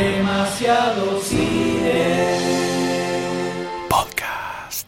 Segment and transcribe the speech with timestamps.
[0.00, 2.38] Demasiado cine.
[3.86, 4.86] Podcast.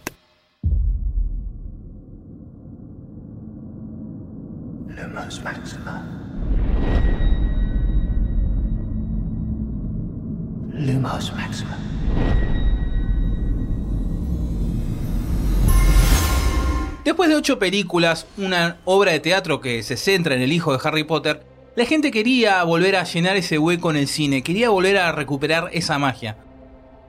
[4.89, 6.03] Lumos Maxima.
[10.73, 11.79] Lumos Maxima.
[17.05, 20.81] Después de ocho películas, una obra de teatro que se centra en el hijo de
[20.83, 24.99] Harry Potter, la gente quería volver a llenar ese hueco en el cine, quería volver
[24.99, 26.37] a recuperar esa magia.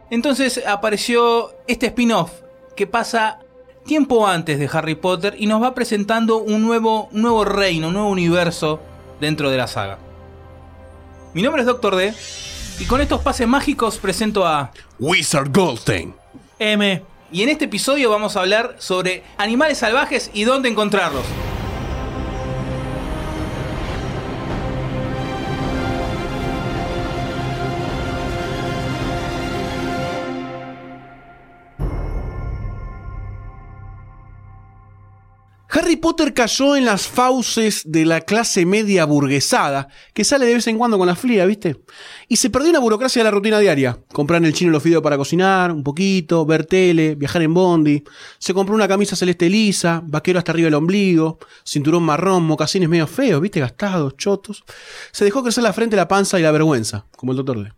[0.10, 2.32] Entonces apareció este spin-off
[2.76, 3.40] que pasa
[3.86, 7.94] tiempo antes de Harry Potter y nos va presentando un nuevo, un nuevo reino, un
[7.94, 8.80] nuevo universo
[9.20, 9.98] dentro de la saga.
[11.34, 12.14] Mi nombre es Doctor D
[12.80, 16.16] y con estos pases mágicos presento a Wizard Goldstein.
[16.60, 17.04] M.
[17.32, 21.26] Y en este episodio vamos a hablar sobre animales salvajes y dónde encontrarlos.
[36.04, 40.78] Potter cayó en las fauces de la clase media burguesada, que sale de vez en
[40.78, 41.78] cuando con la fría, ¿viste?
[42.28, 43.98] Y se perdió una burocracia de la rutina diaria.
[44.12, 48.04] Comprar en el chino los fideos para cocinar, un poquito, ver tele, viajar en bondi.
[48.38, 53.08] Se compró una camisa celeste lisa, vaquero hasta arriba del ombligo, cinturón marrón, mocasines medio
[53.08, 53.62] feos, ¿viste?
[53.62, 54.66] Gastados, chotos.
[55.14, 57.72] Se dejó crecer la frente, la panza y la vergüenza, como el doctor D.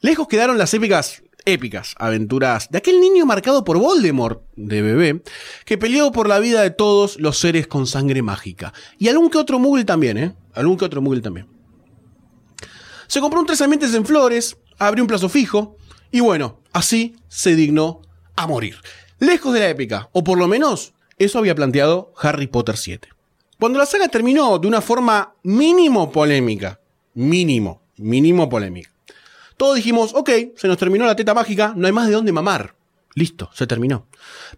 [0.00, 5.22] Lejos quedaron las épicas épicas aventuras de aquel niño marcado por Voldemort de bebé,
[5.64, 8.72] que peleó por la vida de todos los seres con sangre mágica.
[8.98, 10.34] Y algún que otro Muggle también, ¿eh?
[10.54, 11.46] Algún que otro Muggle también.
[13.06, 15.76] Se compró un tres ambientes en flores, abrió un plazo fijo,
[16.10, 18.00] y bueno, así se dignó
[18.36, 18.76] a morir.
[19.18, 23.08] Lejos de la épica, o por lo menos eso había planteado Harry Potter 7.
[23.58, 26.80] Cuando la saga terminó de una forma mínimo polémica,
[27.14, 28.93] mínimo, mínimo polémica,
[29.56, 32.74] todos dijimos, ok, se nos terminó la teta mágica, no hay más de dónde mamar.
[33.14, 34.08] Listo, se terminó.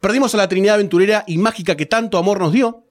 [0.00, 2.82] Perdimos a la Trinidad aventurera y mágica que tanto amor nos dio.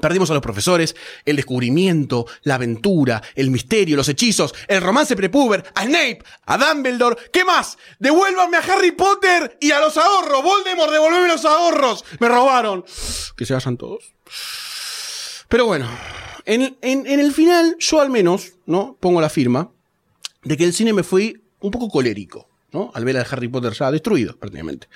[0.00, 0.94] Perdimos a los profesores,
[1.24, 7.16] el descubrimiento, la aventura, el misterio, los hechizos, el romance prepuber, a Snape, a Dumbledore.
[7.32, 7.78] ¿Qué más?
[7.98, 10.42] ¡Devuélvanme a Harry Potter y a los ahorros!
[10.42, 12.04] ¡Voldemort, devuélveme los ahorros!
[12.20, 12.84] ¡Me robaron!
[13.36, 14.12] Que se vayan todos.
[15.48, 15.88] Pero bueno,
[16.44, 18.96] en, en- en el final, yo al menos, ¿no?
[19.00, 19.70] Pongo la firma
[20.46, 22.92] de que el cine me fui un poco colérico, ¿no?
[22.94, 24.86] Al ver al Harry Potter ya destruido, prácticamente.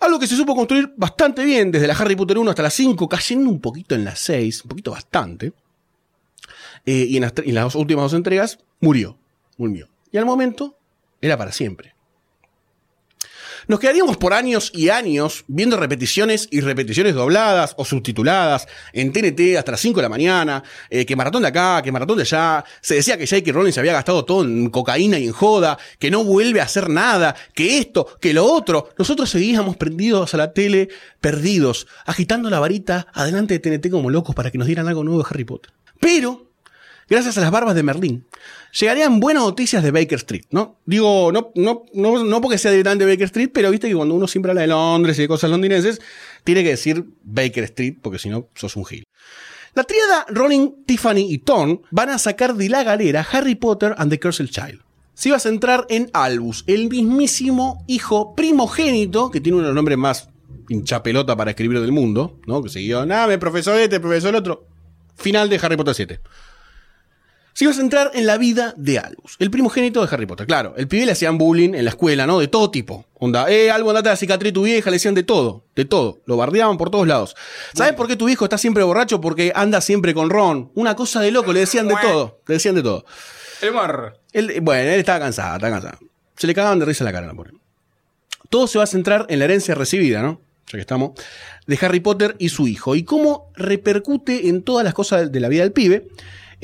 [0.00, 3.08] Algo que se supo construir bastante bien desde la Harry Potter 1 hasta la 5,
[3.08, 5.52] cayendo un poquito en la 6, un poquito bastante.
[6.84, 9.16] Eh, y en las, en las últimas dos entregas murió,
[9.56, 9.88] murió.
[10.10, 10.76] Y al momento
[11.22, 11.91] era para siempre.
[13.68, 19.56] Nos quedaríamos por años y años viendo repeticiones y repeticiones dobladas o subtituladas en TNT
[19.56, 22.64] hasta las 5 de la mañana, eh, que maratón de acá, que maratón de allá.
[22.80, 23.52] Se decía que J.K.
[23.52, 26.88] Rowling se había gastado todo en cocaína y en joda, que no vuelve a hacer
[26.88, 28.90] nada, que esto, que lo otro.
[28.98, 30.88] Nosotros seguíamos prendidos a la tele,
[31.20, 35.22] perdidos, agitando la varita adelante de TNT como locos para que nos dieran algo nuevo
[35.22, 35.72] de Harry Potter.
[36.00, 36.51] Pero
[37.12, 38.24] gracias a las barbas de Merlín,
[38.78, 40.78] llegarían buenas noticias de Baker Street, ¿no?
[40.86, 44.26] Digo, no, no, no, no porque sea directamente Baker Street, pero viste que cuando uno
[44.26, 46.00] siempre habla de Londres y de cosas londinenses,
[46.42, 49.04] tiene que decir Baker Street, porque si no, sos un gil.
[49.74, 54.10] La tríada Rowling, Tiffany y Thorne van a sacar de la galera Harry Potter and
[54.10, 54.80] the Cursed Child.
[55.12, 59.76] Se iba a centrar en Albus, el mismísimo hijo primogénito, que tiene uno de los
[59.76, 60.30] nombres más
[60.70, 62.62] hinchapelota para escribir del mundo, ¿no?
[62.62, 64.66] Que siguió, nada, me profesor este, profesor el otro.
[65.16, 66.20] Final de Harry Potter 7.
[67.54, 70.46] Se iba a centrar en la vida de Albus, el primogénito de Harry Potter.
[70.46, 72.38] Claro, el pibe le hacían bullying en la escuela, ¿no?
[72.38, 73.04] De todo tipo.
[73.18, 76.20] Onda, eh, Albus, andate a la cicatriz tu vieja, le decían de todo, de todo.
[76.24, 77.36] Lo bardeaban por todos lados.
[77.74, 79.20] ¿Sabes por qué tu hijo está siempre borracho?
[79.20, 80.70] Porque anda siempre con Ron.
[80.74, 82.40] Una cosa de loco, le decían de todo.
[82.46, 83.04] Le decían de todo.
[83.60, 84.18] El mar.
[84.32, 85.98] Él, bueno, él estaba cansado, estaba cansado.
[86.36, 87.52] Se le cagaban de risa la cara, la pobre.
[88.48, 90.40] Todo se va a centrar en la herencia recibida, ¿no?
[90.66, 91.12] Ya que estamos,
[91.66, 92.96] de Harry Potter y su hijo.
[92.96, 96.08] Y cómo repercute en todas las cosas de la vida del pibe.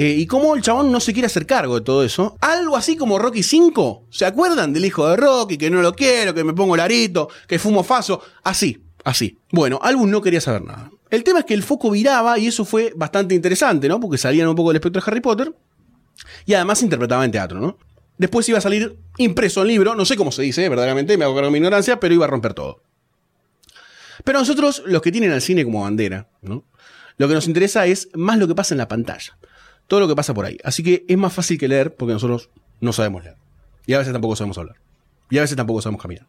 [0.01, 2.37] Eh, y cómo el chabón no se quiere hacer cargo de todo eso.
[2.41, 4.05] Algo así como Rocky 5.
[4.11, 5.59] ¿Se acuerdan del hijo de Rocky?
[5.59, 8.23] Que no lo quiero, que me pongo larito, que fumo faso.
[8.45, 9.41] Así, así.
[9.51, 10.93] Bueno, Albus no quería saber nada.
[11.11, 13.99] El tema es que el foco viraba y eso fue bastante interesante, ¿no?
[13.99, 15.53] Porque salían un poco del espectro de Harry Potter.
[16.47, 17.77] Y además interpretaba en teatro, ¿no?
[18.19, 21.35] Después iba a salir impreso en libro, no sé cómo se dice, verdaderamente, me hago
[21.35, 22.83] cargo de mi ignorancia, pero iba a romper todo.
[24.23, 26.65] Pero nosotros, los que tienen al cine como bandera, ¿no?
[27.17, 29.37] Lo que nos interesa es más lo que pasa en la pantalla.
[29.89, 30.59] Todo lo que pasa por ahí.
[30.63, 32.51] Así que es más fácil que leer porque nosotros
[32.81, 33.37] no sabemos leer.
[33.87, 34.77] Y a veces tampoco sabemos hablar.
[35.31, 36.27] Y a veces tampoco sabemos caminar.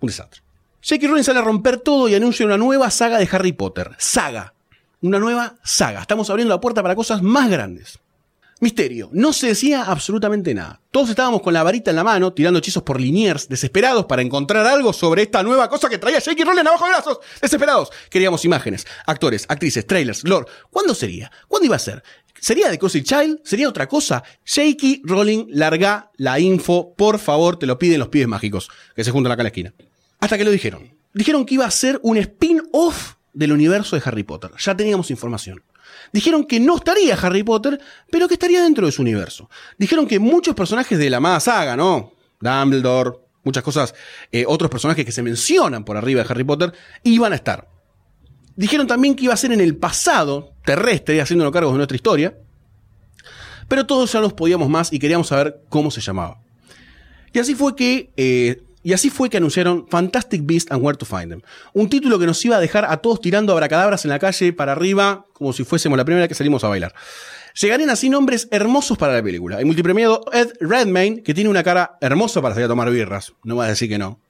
[0.00, 0.42] Un desastre.
[0.82, 1.06] J.K.
[1.06, 3.90] Rowling sale a romper todo y anuncia una nueva saga de Harry Potter.
[3.98, 4.54] Saga.
[5.02, 6.00] Una nueva saga.
[6.00, 8.00] Estamos abriendo la puerta para cosas más grandes.
[8.60, 9.10] Misterio.
[9.12, 10.80] No se decía absolutamente nada.
[10.90, 14.66] Todos estábamos con la varita en la mano, tirando hechizos por Liniers, desesperados para encontrar
[14.66, 17.18] algo sobre esta nueva cosa que traía Jake Rowling abajo de brazos.
[17.42, 17.90] Desesperados.
[18.08, 20.46] Queríamos imágenes, actores, actrices, trailers, lore.
[20.70, 21.30] ¿Cuándo sería?
[21.48, 22.02] ¿Cuándo iba a ser?
[22.40, 23.40] ¿Sería de Cozy Child?
[23.44, 24.22] ¿Sería otra cosa?
[24.44, 29.10] Jakey Rowling, larga la info, por favor, te lo piden los pibes mágicos, que se
[29.10, 29.74] juntan acá en la esquina.
[30.20, 30.94] Hasta que lo dijeron.
[31.12, 34.50] Dijeron que iba a ser un spin-off del universo de Harry Potter.
[34.58, 35.62] Ya teníamos información.
[36.12, 39.48] Dijeron que no estaría Harry Potter, pero que estaría dentro de su universo.
[39.78, 42.12] Dijeron que muchos personajes de la amada saga, ¿no?
[42.40, 43.94] Dumbledore, muchas cosas,
[44.32, 46.72] eh, otros personajes que se mencionan por arriba de Harry Potter,
[47.02, 47.68] iban a estar.
[48.56, 52.36] Dijeron también que iba a ser en el pasado, terrestre, haciéndonos cargo de nuestra historia.
[53.68, 56.38] Pero todos ya nos podíamos más y queríamos saber cómo se llamaba.
[57.32, 61.06] Y así fue que eh, y así fue que anunciaron Fantastic Beasts and Where to
[61.06, 61.40] Find Them.
[61.72, 64.72] Un título que nos iba a dejar a todos tirando abracadabras en la calle para
[64.72, 66.94] arriba, como si fuésemos la primera que salimos a bailar.
[67.58, 69.58] Llegarían así nombres hermosos para la película.
[69.58, 73.32] El multipremiado Ed Redmayne, que tiene una cara hermosa para salir a tomar birras.
[73.42, 74.20] No vas a decir que no.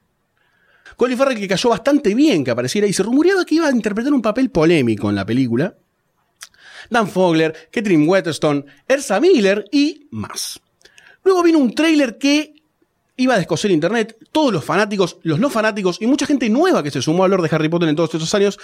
[0.96, 4.12] Colin Farrell, que cayó bastante bien que apareciera y se rumoreaba que iba a interpretar
[4.12, 5.74] un papel polémico en la película.
[6.90, 10.60] Dan Fogler, Catherine Weatherstone, Ersa Miller y más.
[11.22, 12.54] Luego vino un tráiler que
[13.16, 16.90] iba a descoser internet, todos los fanáticos, los no fanáticos y mucha gente nueva que
[16.90, 18.58] se sumó a hablar de Harry Potter en todos estos años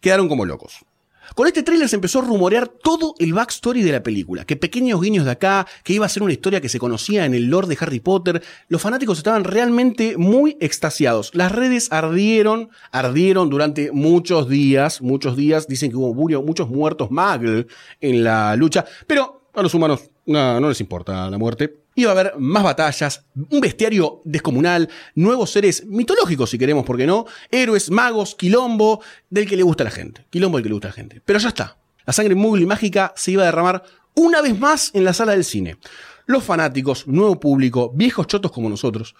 [0.00, 0.84] quedaron como locos.
[1.34, 5.00] Con este tráiler se empezó a rumorear todo el backstory de la película, que pequeños
[5.00, 7.68] guiños de acá, que iba a ser una historia que se conocía en el lore
[7.68, 8.42] de Harry Potter.
[8.68, 11.30] Los fanáticos estaban realmente muy extasiados.
[11.34, 15.68] Las redes ardieron, ardieron durante muchos días, muchos días.
[15.68, 17.66] Dicen que hubo muchos muertos Muggle
[18.00, 21.85] en la lucha, pero a los humanos no, no les importa la muerte.
[21.96, 27.06] Iba a haber más batallas, un bestiario descomunal, nuevos seres mitológicos, si queremos, ¿por qué
[27.06, 27.26] no?
[27.50, 30.26] Héroes, magos, quilombo, del que le gusta a la gente.
[30.30, 31.22] Quilombo del que le gusta a la gente.
[31.24, 31.78] Pero ya está.
[32.06, 33.82] La sangre y mágica se iba a derramar
[34.14, 35.78] una vez más en la sala del cine.
[36.26, 39.14] Los fanáticos, nuevo público, viejos chotos como nosotros,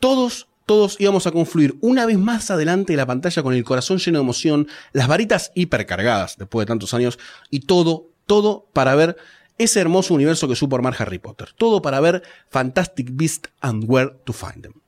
[0.00, 3.98] todos todos íbamos a confluir una vez más adelante de la pantalla con el corazón
[3.98, 7.18] lleno de emoción, las varitas hipercargadas después de tantos años
[7.50, 9.16] y todo, todo para ver
[9.58, 11.50] ese hermoso universo que supo armar Harry Potter.
[11.56, 14.82] Todo para ver Fantastic Beasts and Where to Find Them.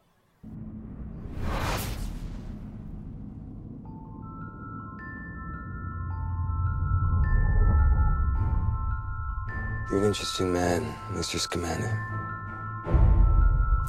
[9.91, 11.39] You're an interesting man, Mr.
[11.39, 11.97] Scamander.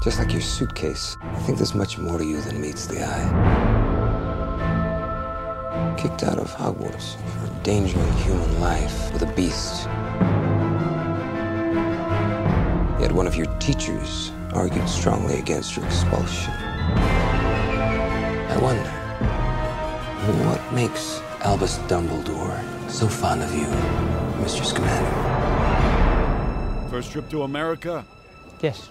[0.04, 3.25] Just like your suitcase, I think there's much more to you than meets the eye.
[5.98, 9.88] Kicked out of Hogwarts for endangering human life with a beast.
[13.15, 16.51] Yet one of your teachers argued strongly against your expulsion.
[18.51, 18.89] I wonder,
[20.44, 22.59] what makes Albus Dumbledore
[22.89, 23.67] so fond of you,
[24.44, 24.65] Mr.
[24.65, 25.09] Scamander?
[26.89, 28.03] First trip to America?
[28.62, 28.89] Yes.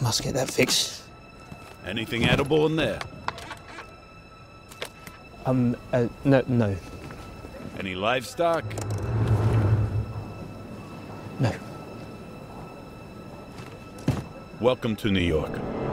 [0.00, 1.02] Must get that fixed.
[1.84, 3.00] Anything edible in there?
[5.44, 6.74] Um, uh, no, no,
[7.78, 8.64] Any livestock?
[11.40, 11.52] No.
[14.60, 15.83] Welcome to New York.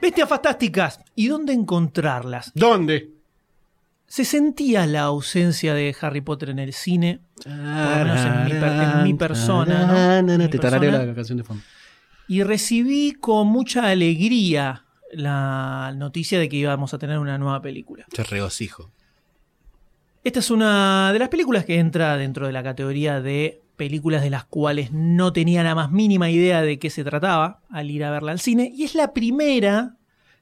[0.00, 1.00] Bestias fantásticas.
[1.14, 2.52] ¿Y dónde encontrarlas?
[2.54, 3.10] ¿Dónde?
[4.06, 7.56] Se sentía la ausencia de Harry Potter en el cine, por lo
[8.04, 9.86] menos en mi, per- en mi persona,
[10.22, 10.32] ¿no?
[10.32, 11.06] En mi Te tarareo persona.
[11.08, 11.62] la canción de fondo.
[12.28, 18.06] y recibí con mucha alegría la noticia de que íbamos a tener una nueva película.
[18.12, 18.90] Te regocijo.
[20.22, 24.30] Esta es una de las películas que entra dentro de la categoría de películas de
[24.30, 28.10] las cuales no tenía la más mínima idea de qué se trataba al ir a
[28.10, 28.72] verla al cine.
[28.74, 29.96] Y es la primera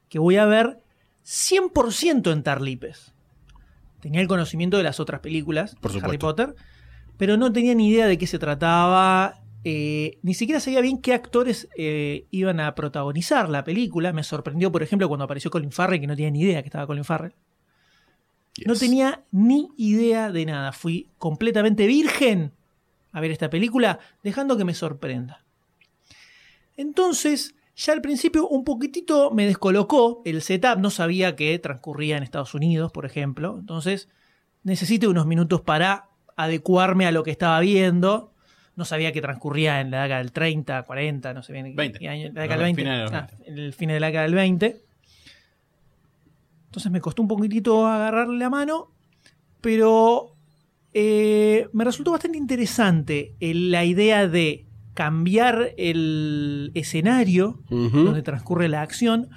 [0.08, 0.80] que voy a ver
[1.26, 3.12] 100% en Tarlipes.
[4.00, 6.18] Tenía el conocimiento de las otras películas Por de Harry.
[6.18, 6.54] Potter,
[7.16, 9.40] pero no tenía ni idea de qué se trataba.
[9.64, 14.12] eh, ni siquiera sabía bien qué actores eh, iban a protagonizar la película.
[14.12, 16.86] Me sorprendió, por ejemplo, cuando apareció Colin Farrell, que no tenía ni idea que estaba
[16.86, 17.34] Colin Farrell.
[18.66, 20.72] No tenía ni idea de nada.
[20.72, 22.52] Fui completamente virgen
[23.14, 25.42] a ver esta película, dejando que me sorprenda.
[26.76, 30.78] Entonces, ya al principio un poquitito me descolocó el setup.
[30.78, 33.56] No sabía que transcurría en Estados Unidos, por ejemplo.
[33.59, 34.09] Entonces,
[34.62, 38.33] necesité unos minutos para adecuarme a lo que estaba viendo.
[38.76, 41.66] No sabía que transcurría en la década del 30, 40, no sé bien.
[41.66, 42.09] qué 20.
[42.09, 42.83] año, la década No, del 20.
[42.83, 43.50] final de los Ah, 20.
[43.50, 44.80] en el fin de la década del 20.
[46.66, 48.90] Entonces me costó un poquitito agarrarle la mano,
[49.61, 50.33] pero
[50.94, 58.80] eh, me resultó bastante interesante el- la idea de cambiar el escenario donde transcurre la
[58.82, 59.28] acción,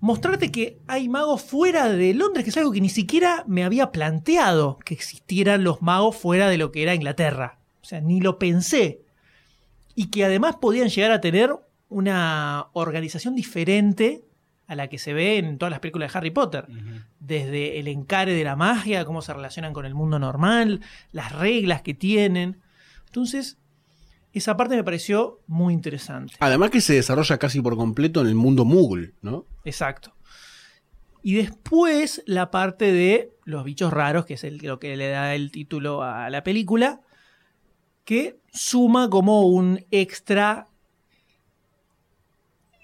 [0.00, 3.92] mostrarte que hay magos fuera de Londres, que es algo que ni siquiera me había
[3.92, 7.58] planteado, que existieran los magos fuera de lo que era Inglaterra.
[7.82, 9.02] O sea, ni lo pensé.
[9.94, 11.50] Y que además podían llegar a tener
[11.90, 14.22] una organización diferente
[14.72, 16.66] a la que se ve en todas las películas de Harry Potter.
[17.20, 20.80] Desde el encare de la magia, cómo se relacionan con el mundo normal,
[21.12, 22.62] las reglas que tienen.
[23.06, 23.58] Entonces,
[24.32, 26.34] esa parte me pareció muy interesante.
[26.40, 29.44] Además que se desarrolla casi por completo en el mundo Moogle, ¿no?
[29.64, 30.16] Exacto.
[31.22, 35.34] Y después la parte de los bichos raros, que es el, lo que le da
[35.34, 37.02] el título a la película,
[38.06, 40.68] que suma como un extra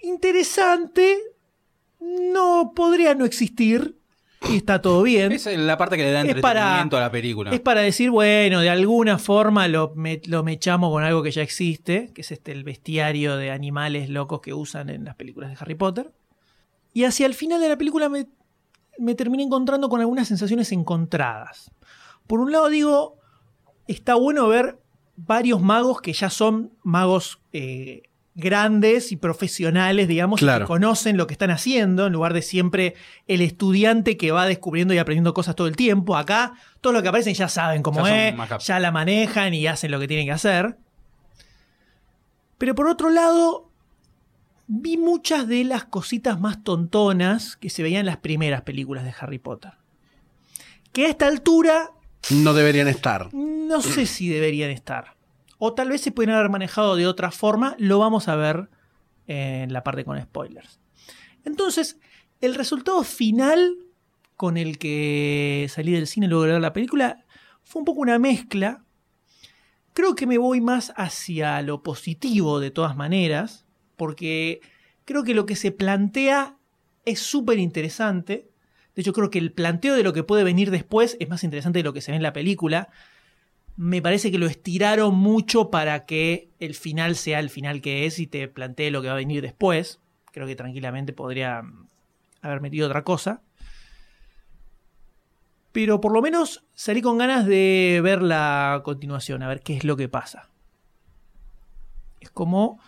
[0.03, 1.17] interesante.
[1.99, 3.95] No podría no existir.
[4.49, 5.33] Y está todo bien.
[5.33, 6.41] Esa es la parte que le da entretenimiento
[6.95, 7.51] para- a la película.
[7.51, 11.41] Es para decir, bueno, de alguna forma lo, me- lo mechamos con algo que ya
[11.41, 15.57] existe, que es este el bestiario de animales locos que usan en las películas de
[15.59, 16.13] Harry Potter.
[16.93, 18.27] Y hacia el final de la película me,
[18.97, 21.69] me terminé encontrando con algunas sensaciones encontradas.
[22.25, 23.17] Por un lado digo,
[23.87, 24.79] está bueno ver
[25.17, 28.03] varios magos que ya son magos eh,
[28.39, 30.65] grandes y profesionales, digamos, Claro.
[30.65, 32.95] que conocen lo que están haciendo, en lugar de siempre
[33.27, 36.17] el estudiante que va descubriendo y aprendiendo cosas todo el tiempo.
[36.17, 39.91] Acá, todo lo que aparecen ya saben cómo Ya es, ya la manejan y hacen
[39.91, 40.77] lo que tienen que hacer.
[42.57, 43.69] Pero por otro lado,
[44.67, 49.13] vi muchas de las cositas más tontonas que se veían en las primeras películas de
[49.19, 49.73] Harry Potter.
[50.91, 51.91] Que a esta altura
[52.31, 53.33] No deberían estar.
[53.33, 55.15] no sé si deberían estar.
[55.59, 57.75] O tal vez se pueden haber manejado de otra forma.
[57.77, 58.69] Lo vamos a ver
[59.27, 60.79] en la parte con spoilers.
[61.43, 61.99] Entonces,
[62.41, 63.75] el resultado final
[64.35, 67.25] con el que salí del cine luego de ver la película
[67.61, 68.85] fue un poco una mezcla.
[69.93, 74.61] Creo que me voy más hacia lo positivo de todas maneras, porque
[75.03, 76.57] creo que lo que se plantea
[77.03, 78.49] es súper interesante.
[78.95, 81.79] De hecho, creo que el planteo de lo que puede venir después es más interesante
[81.79, 82.89] de lo que se ve en la película.
[83.81, 88.19] Me parece que lo estiraron mucho para que el final sea el final que es
[88.19, 90.01] y te plantee lo que va a venir después.
[90.33, 91.87] Creo que tranquilamente podría mm,
[92.41, 93.41] haber metido otra cosa.
[95.71, 99.85] Pero por lo menos salí con ganas de ver la continuación, a ver qué es
[99.85, 100.49] lo que pasa.
[102.19, 102.81] Es como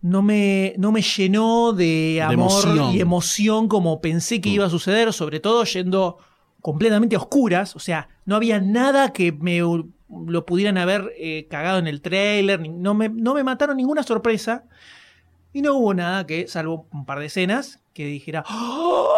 [0.00, 2.92] no me, no me llenó de amor emoción.
[2.92, 6.18] y emoción como pensé que iba a suceder, sobre todo yendo
[6.60, 7.76] completamente a oscuras.
[7.76, 9.62] O sea, no había nada que me
[10.08, 12.68] lo pudieran haber eh, cagado en el trailer.
[12.68, 14.64] No me, no me mataron ninguna sorpresa.
[15.52, 19.08] Y no hubo nada que, salvo un par de escenas, que dijera, "Oh",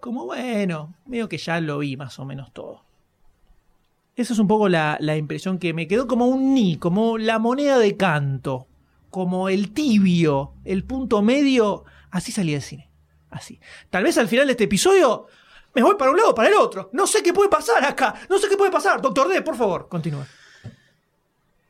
[0.00, 2.84] como bueno, medio que ya lo vi más o menos todo.
[4.16, 7.38] Esa es un poco la, la impresión que me quedó como un ni, como la
[7.38, 8.66] moneda de canto,
[9.10, 11.84] como el tibio, el punto medio.
[12.10, 12.88] Así salí del cine.
[13.30, 13.60] Así.
[13.90, 15.26] Tal vez al final de este episodio
[15.76, 16.88] me voy para un lado para el otro.
[16.94, 18.14] No sé qué puede pasar acá.
[18.30, 19.02] No sé qué puede pasar.
[19.02, 20.26] Doctor D, por favor, continúa.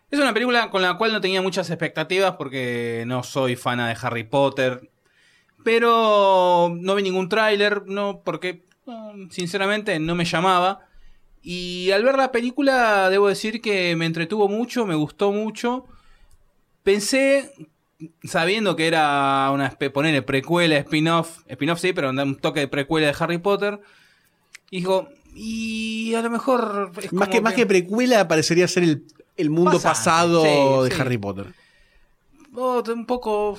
[0.08, 3.96] Es una película con la cual no tenía muchas expectativas porque no soy fana de
[4.00, 4.92] Harry Potter.
[5.64, 8.64] Pero no vi ningún tráiler, no, porque
[9.30, 10.86] sinceramente no me llamaba.
[11.42, 15.86] Y al ver la película, debo decir que me entretuvo mucho, me gustó mucho.
[16.84, 17.52] Pensé,
[18.24, 23.16] sabiendo que era una ponerle precuela, spin-off, spin-off sí, pero un toque de precuela de
[23.18, 23.80] Harry Potter.
[24.70, 26.92] Dijo, y a lo mejor.
[27.02, 29.04] es Más que, más que precuela parecería ser el,
[29.36, 31.00] el mundo pasado sí, de sí.
[31.00, 31.46] Harry Potter.
[32.52, 33.58] Un poco.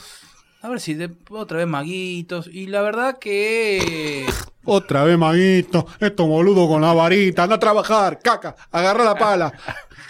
[0.61, 2.47] A ver si de- otra vez maguitos.
[2.51, 4.25] Y la verdad que.
[4.69, 5.87] Otra vez, maguito.
[5.99, 7.43] Esto boludo con la varita.
[7.43, 8.19] Anda a trabajar.
[8.19, 8.53] Caca.
[8.71, 9.53] Agarra la pala.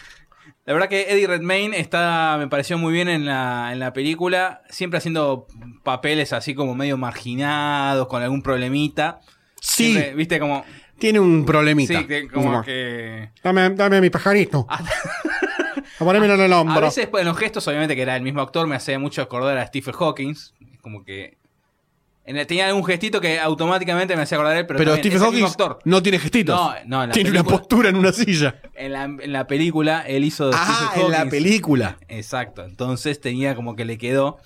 [0.67, 2.35] La verdad que Eddie Redmayne está.
[2.37, 4.61] Me pareció muy bien en la, en la película.
[4.69, 5.47] Siempre haciendo
[5.83, 9.21] papeles así como medio marginados, con algún problemita.
[9.61, 9.93] Sí.
[9.93, 10.65] Siempre, Viste como.
[10.99, 11.99] Tiene un problemita.
[11.99, 13.29] Sí, que- como que.
[13.41, 14.67] Dame, dame mi pajarito.
[15.99, 16.81] Ponémelo en el A hombro.
[16.81, 19.57] veces pues, en los gestos, obviamente que era el mismo actor, me hacía mucho acordar
[19.57, 20.35] a Stephen Hawking.
[20.81, 21.36] Como que
[22.45, 25.31] tenía un gestito que automáticamente me hacía acordar él, pero, Pero, también Stephen es el
[25.33, 25.79] mismo Hawking actor.
[25.85, 26.55] no tiene gestitos.
[26.55, 28.61] No, no, en la tiene película- una postura en una silla.
[28.75, 31.97] En la, en la película él hizo Ah, Stephen en la película.
[32.09, 34.37] Exacto, entonces tenía como que le quedó.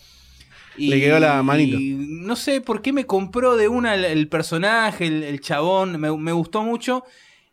[0.78, 1.78] Le quedó la manito.
[1.78, 6.00] y no sé por qué me compró de una el, el personaje, el, el chabón,
[6.00, 7.04] me, me gustó mucho.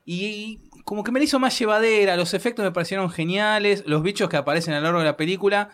[0.07, 4.29] Y como que me la hizo más llevadera, los efectos me parecieron geniales, los bichos
[4.29, 5.71] que aparecen a lo largo de la película,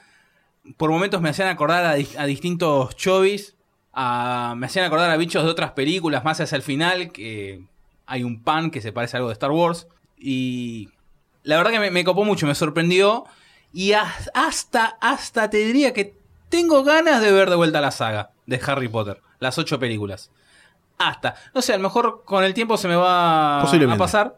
[0.77, 3.55] por momentos me hacían acordar a, a distintos chovis,
[3.95, 7.63] a- me hacían acordar a bichos de otras películas, más hacia el final, que
[8.07, 9.87] hay un pan que se parece a algo de Star Wars.
[10.19, 10.89] Y
[11.43, 13.25] la verdad que me, me copó mucho, me sorprendió.
[13.73, 16.15] Y has- hasta, hasta te diría que
[16.49, 20.31] tengo ganas de ver de vuelta la saga de Harry Potter, las ocho películas.
[20.99, 21.35] Hasta.
[21.55, 23.61] No sé, a lo mejor con el tiempo se me va
[23.95, 24.37] a pasar.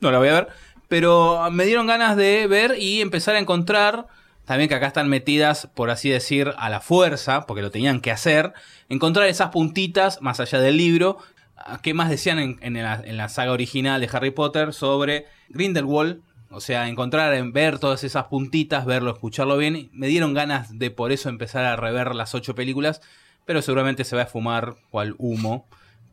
[0.00, 0.48] No la voy a ver.
[0.88, 4.06] Pero me dieron ganas de ver y empezar a encontrar.
[4.48, 8.10] También que acá están metidas, por así decir, a la fuerza, porque lo tenían que
[8.10, 8.54] hacer.
[8.88, 11.18] Encontrar esas puntitas, más allá del libro.
[11.56, 15.26] ah, ¿Qué más decían en, en la, en la saga original de Harry Potter sobre
[15.50, 16.22] Grindelwald?
[16.50, 19.90] O sea, encontrar, en ver todas esas puntitas, verlo, escucharlo bien.
[19.92, 23.02] Me dieron ganas de por eso empezar a rever las ocho películas.
[23.44, 25.66] Pero seguramente se va a esfumar cual humo.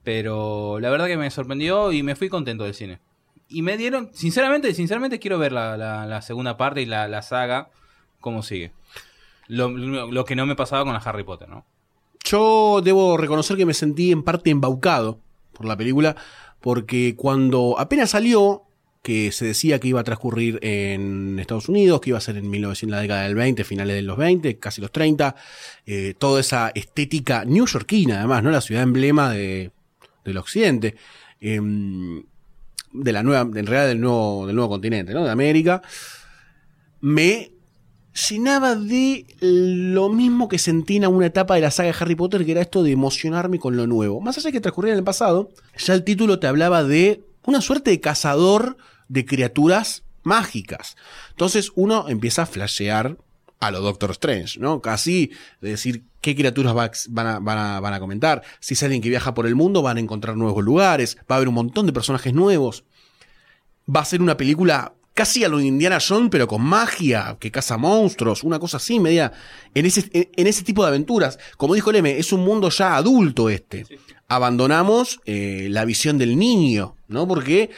[0.03, 2.99] Pero la verdad que me sorprendió y me fui contento del cine.
[3.47, 7.69] Y me dieron, sinceramente, sinceramente quiero ver la, la- la segunda parte y la saga,
[8.25, 8.72] cómo sigue.
[9.48, 11.63] Lo, que no me pasaba con la Harry Potter, ¿no?
[12.24, 15.20] Yo debo reconocer que me sentí en parte embaucado
[15.53, 16.15] por la película,
[16.60, 18.63] porque cuando apenas salió,
[19.03, 22.50] que se decía que iba a transcurrir en Estados Unidos, que iba a ser en
[22.50, 25.36] 1900, la década del 20, finales de los 20, casi los 30,
[25.86, 28.50] eh, toda esa estética newyorkina, además, ¿no?
[28.50, 29.70] La ciudad emblema de,
[30.24, 30.96] del occidente,
[31.39, 32.24] em,
[32.91, 35.24] de la nueva, en realidad del nuevo, del nuevo continente, ¿no?
[35.24, 35.84] De América,
[37.01, 37.54] me
[38.15, 42.45] llenaba de lo mismo que sentí en una etapa de la saga de Harry Potter,
[42.45, 44.22] que era esto de emocionarme con lo nuevo.
[44.22, 47.62] Más allá de que transcurría en el pasado, ya el título te hablaba de una
[47.62, 48.77] suerte de cazador
[49.10, 50.95] de criaturas mágicas.
[51.31, 53.18] Entonces uno empieza a flashear
[53.59, 54.81] a lo Doctor Strange, ¿no?
[54.81, 56.74] Casi de decir qué criaturas
[57.09, 57.39] van, a,
[57.79, 58.44] van a comentar.
[58.59, 61.37] Si es alguien que viaja por el mundo, van a encontrar nuevos lugares, va a
[61.37, 62.83] haber un montón de personajes nuevos.
[63.94, 67.49] Va a ser una película casi a lo de Indiana Jones, pero con magia, que
[67.49, 69.31] caza monstruos, una cosa así, media.
[69.73, 71.39] En ese, en, en ese tipo de aventuras.
[71.57, 73.85] Como dijo Leme, es un mundo ya adulto este.
[74.27, 77.27] Abandonamos eh, la visión del niño, ¿no?
[77.27, 77.69] Porque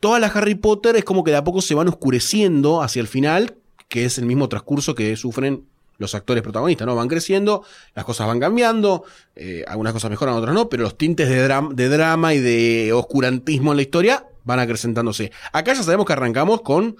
[0.00, 3.08] todas las Harry Potter es como que de a poco se van oscureciendo hacia el
[3.08, 3.56] final,
[3.88, 5.64] que es el mismo transcurso que sufren
[5.98, 6.94] los actores protagonistas, ¿no?
[6.94, 7.62] Van creciendo,
[7.94, 9.04] las cosas van cambiando,
[9.34, 12.92] eh, algunas cosas mejoran, otras no, pero los tintes de, dram- de drama y de
[12.92, 15.32] oscurantismo en la historia van acrecentándose.
[15.52, 16.96] Acá ya sabemos que arrancamos con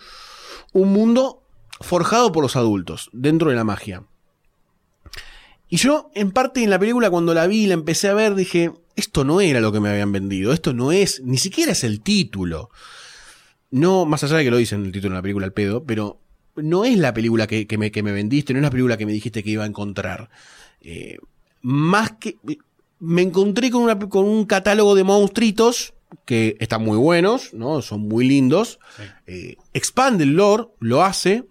[0.73, 1.43] un mundo
[1.81, 4.03] forjado por los adultos, dentro de la magia.
[5.69, 8.35] Y yo, en parte en la película, cuando la vi y la empecé a ver,
[8.35, 11.83] dije, esto no era lo que me habían vendido, esto no es, ni siquiera es
[11.85, 12.71] el título.
[13.71, 16.21] No, más allá de que lo dicen el título de la película al pedo, pero
[16.57, 19.13] no es la película que, me, que me vendiste, no es la película que me
[19.13, 20.31] dijiste que iba a encontrar.
[20.81, 21.19] Eh,
[21.63, 22.39] más que.
[22.99, 25.93] Me encontré con, con un catálogo de monstruitos
[26.25, 27.83] que están muy buenos, ¿no?
[27.83, 28.79] Son muy lindos.
[29.27, 31.45] Eh, expande el lore, lo hace.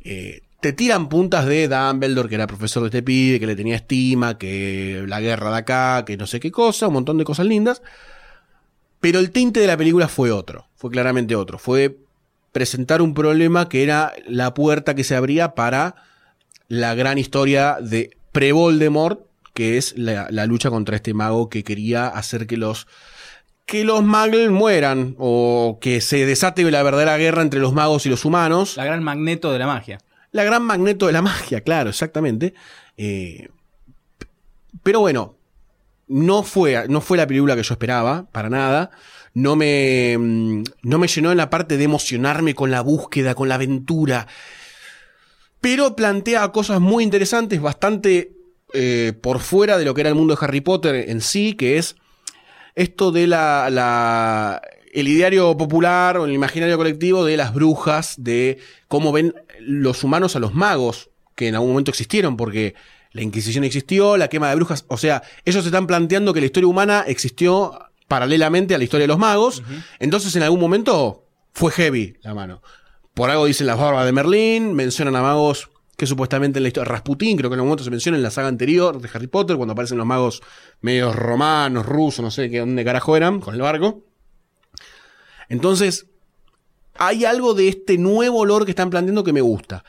[0.00, 3.76] Eh, te tiran puntas de Dumbledore, que era profesor de este pibe, que le tenía
[3.76, 7.46] estima, que la guerra de acá, que no sé qué cosa, un montón de cosas
[7.46, 7.82] lindas.
[9.00, 11.58] Pero el tinte de la película fue otro, fue claramente otro.
[11.58, 11.98] Fue
[12.52, 15.96] presentar un problema que era la puerta que se abría para
[16.68, 19.20] la gran historia de pre-Voldemort,
[19.54, 22.86] que es la, la lucha contra este mago que quería hacer que los
[23.66, 28.08] que los muggles mueran o que se desate la verdadera guerra entre los magos y
[28.08, 28.76] los humanos.
[28.76, 29.98] La gran magneto de la magia.
[30.30, 32.54] La gran magneto de la magia, claro, exactamente.
[32.96, 33.48] Eh,
[34.84, 35.36] pero bueno,
[36.06, 38.92] no fue, no fue la película que yo esperaba, para nada.
[39.34, 43.48] No me, mm, no me llenó en la parte de emocionarme con la búsqueda, con
[43.48, 44.28] la aventura.
[45.60, 48.32] Pero plantea cosas muy interesantes, bastante
[48.72, 51.78] eh, por fuera de lo que era el mundo de Harry Potter en sí, que
[51.78, 51.96] es
[52.76, 54.62] esto de la, la-
[54.92, 58.58] el ideario popular o el imaginario colectivo de las brujas, de
[58.88, 62.74] cómo ven los humanos a los magos, que en algún momento existieron, porque
[63.12, 66.68] la Inquisición existió, la quema de brujas, o sea, ellos están planteando que la historia
[66.68, 69.62] humana existió paralelamente a la historia de los magos,
[69.98, 72.62] entonces en algún momento fue heavy la mano.
[73.12, 76.90] Por algo dicen las barbas de Merlín, mencionan a magos que supuestamente en la historia,
[76.90, 79.56] Rasputín, creo que en algún momento se menciona en la saga anterior de Harry Potter,
[79.56, 80.42] cuando aparecen los magos
[80.82, 84.04] medios romanos, rusos, no sé qué dónde carajo eran, con el barco.
[85.48, 86.06] Entonces,
[86.94, 89.84] hay algo de este nuevo olor que están planteando que me gusta.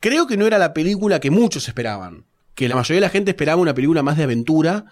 [0.00, 2.26] Creo que no era la película que muchos esperaban.
[2.54, 4.86] que la mayoría de la gente esperaba una película más de aventura,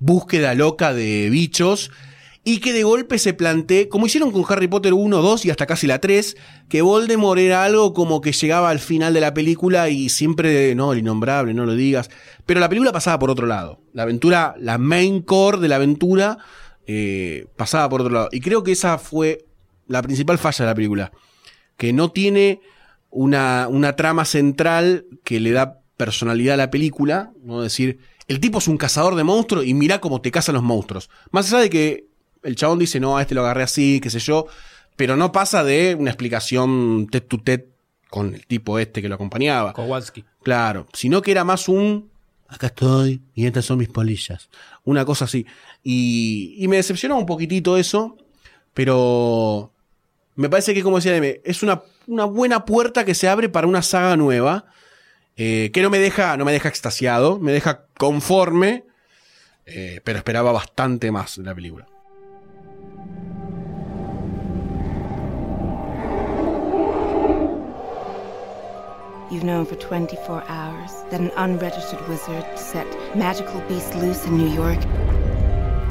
[0.00, 1.92] búsqueda loca de bichos,
[2.48, 5.66] y que de golpe se plantee, como hicieron con Harry Potter 1, 2 y hasta
[5.66, 6.36] casi la 3,
[6.68, 10.92] que Voldemort era algo como que llegaba al final de la película y siempre, no,
[10.92, 12.08] el innombrable, no lo digas.
[12.46, 13.80] Pero la película pasaba por otro lado.
[13.92, 16.38] La aventura, la main core de la aventura,
[16.86, 18.28] eh, pasaba por otro lado.
[18.30, 19.44] Y creo que esa fue
[19.88, 21.10] la principal falla de la película.
[21.76, 22.60] Que no tiene
[23.10, 27.32] una, una trama central que le da personalidad a la película.
[27.42, 30.62] No decir, el tipo es un cazador de monstruos y mira cómo te cazan los
[30.62, 31.10] monstruos.
[31.32, 32.15] Más allá de que
[32.46, 34.46] el chabón dice, no, a este lo agarré así, qué sé yo.
[34.96, 37.66] Pero no pasa de una explicación tet to tet
[38.08, 39.72] con el tipo este que lo acompañaba.
[39.74, 40.24] Kowalski.
[40.42, 42.10] Claro, sino que era más un
[42.48, 44.48] acá estoy y estas son mis polillas.
[44.84, 45.44] Una cosa así.
[45.82, 48.16] Y, y me decepcionó un poquitito eso,
[48.72, 49.72] pero
[50.36, 53.66] me parece que, como decía M, es una, una buena puerta que se abre para
[53.66, 54.66] una saga nueva.
[55.36, 58.84] eh, que no me deja, no me deja extasiado, me deja conforme,
[59.66, 61.86] eh, pero esperaba bastante más de la película.
[69.28, 72.86] You've known for 24 hours that an unregistered wizard set
[73.16, 74.78] magical beasts loose in New York.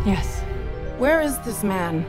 [0.05, 0.41] Yes.
[0.99, 2.05] Where is this man?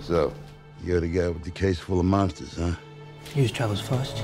[0.00, 0.32] So,
[0.84, 2.76] you're the guy with the case full of monsters, huh?
[3.34, 4.16] News travels fast.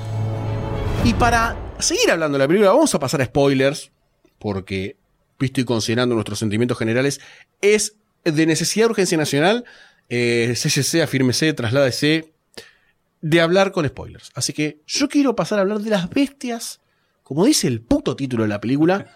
[1.03, 3.91] Y para seguir hablando de la película, vamos a pasar a spoilers,
[4.37, 4.95] porque,
[5.37, 7.19] visto y considerando nuestros sentimientos generales,
[7.61, 9.65] es de necesidad de urgencia nacional,
[10.09, 10.55] eh,
[11.03, 12.33] afírmese, trasládese,
[13.21, 14.31] de hablar con spoilers.
[14.33, 16.81] Así que yo quiero pasar a hablar de las bestias,
[17.23, 19.11] como dice el puto título de la película,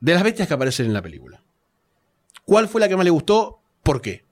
[0.00, 1.42] de las bestias que aparecen en la película.
[2.44, 3.60] ¿Cuál fue la que más le gustó?
[3.82, 4.24] ¿Por qué?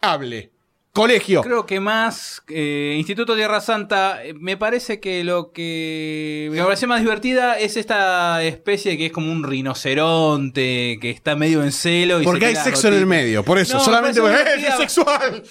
[0.00, 0.52] Hable.
[0.98, 1.40] Colegio.
[1.42, 6.86] Creo que más eh, Instituto Tierra Santa, eh, me parece que lo que me parece
[6.86, 12.20] más divertida es esta especie que es como un rinoceronte, que está medio en celo.
[12.20, 14.76] Y Porque se hay sexo en el medio, por eso, No, solamente porque ¡eh, es
[14.76, 15.42] sexual.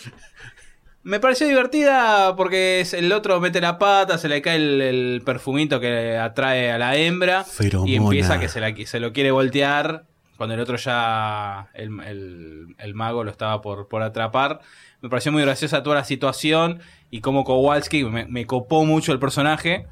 [1.04, 5.22] Me pareció divertida porque es- el otro mete la pata, se le cae el, el
[5.26, 7.90] perfumito que atrae a la hembra Feromona.
[7.92, 10.04] y empieza que se, la- se lo quiere voltear
[10.36, 14.60] cuando el otro ya, el, el- el mago lo estaba por, por atrapar.
[15.02, 16.80] Me pareció muy graciosa toda la situación
[17.12, 19.86] y como Kowalski me, me copó mucho el personaje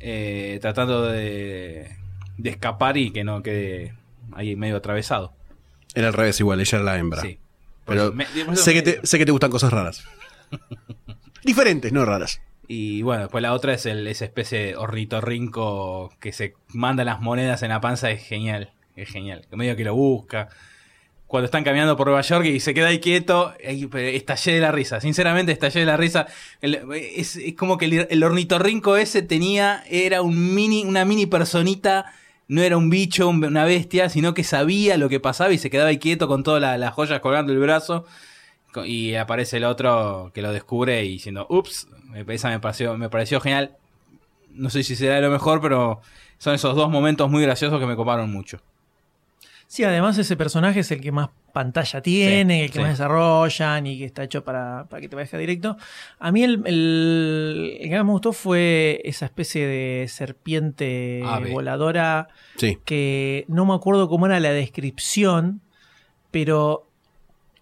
[0.00, 1.96] eh, tratando de,
[2.38, 3.94] de escapar y que no quede
[4.32, 5.32] ahí medio atravesado.
[5.94, 7.22] Era al revés igual, ella era la hembra.
[7.22, 7.38] Sí.
[7.84, 10.04] Pero Me- me- sé, que te, sé que te gustan cosas raras.
[11.44, 12.40] Diferentes, no raras.
[12.66, 17.20] Y bueno, después la otra es el, esa especie de ornitorrinco que se manda las
[17.20, 19.46] monedas en la panza, es genial, es genial.
[19.50, 20.48] Que medio que lo busca.
[21.34, 25.00] Cuando están caminando por Nueva York y se queda ahí quieto, estallé de la risa.
[25.00, 26.28] Sinceramente, estallé de la risa.
[26.62, 32.12] Es, como que el, ornitorrinco ese tenía, era un mini, una mini personita,
[32.46, 35.70] no era un bicho, un- una bestia, sino que sabía lo que pasaba y se
[35.70, 38.06] quedaba ahí quieto con todas la- las joyas colgando el brazo.
[38.84, 41.88] Y aparece el otro que lo descubre y diciendo, ups,
[42.28, 43.72] esa me pareció, me pareció genial.
[44.52, 46.00] No sé si será lo mejor, pero
[46.38, 48.60] son esos dos momentos muy graciosos que me coparon mucho.
[49.66, 52.80] Sí, además ese personaje es el que más pantalla tiene, Sí, el que sí.
[52.80, 55.76] más desarrollan y que está hecho para, para que te vayas directo.
[56.18, 61.50] A mí el, el- el que más me gustó fue esa especie de serpiente Ave.
[61.52, 62.78] voladora Sí.
[62.84, 65.60] que no me acuerdo cómo era la descripción,
[66.30, 66.88] pero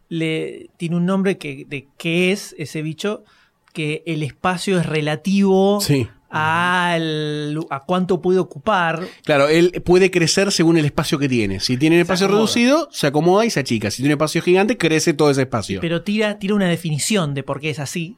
[0.08, 3.24] le tiene un nombre que, de qué es ese bicho,
[3.72, 6.08] que el espacio es relativo Sí.
[6.32, 9.00] Al, a cuánto puede ocupar.
[9.24, 11.60] Claro, él puede crecer según el espacio que tiene.
[11.60, 13.90] Si tiene un espacio reducido, se acomoda y se achica.
[13.90, 15.80] Si tiene un espacio gigante, crece todo ese espacio.
[15.80, 18.16] Pero tira, tira una definición de por qué es así.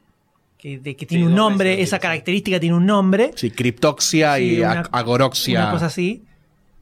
[0.57, 3.31] Que, de que tiene un nombre, esa característica tiene un nombre.
[3.35, 5.59] sí, criptoxia Sí, y una- agoroxia.
[5.63, 6.23] Una cosa así.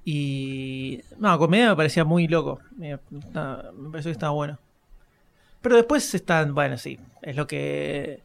[0.05, 0.99] Y.
[1.19, 2.59] No, comedia me parecía muy loco.
[2.77, 4.59] Me pareció que estaba bueno.
[5.61, 6.53] Pero después están.
[6.53, 6.97] Bueno, sí.
[7.21, 8.21] Es lo que.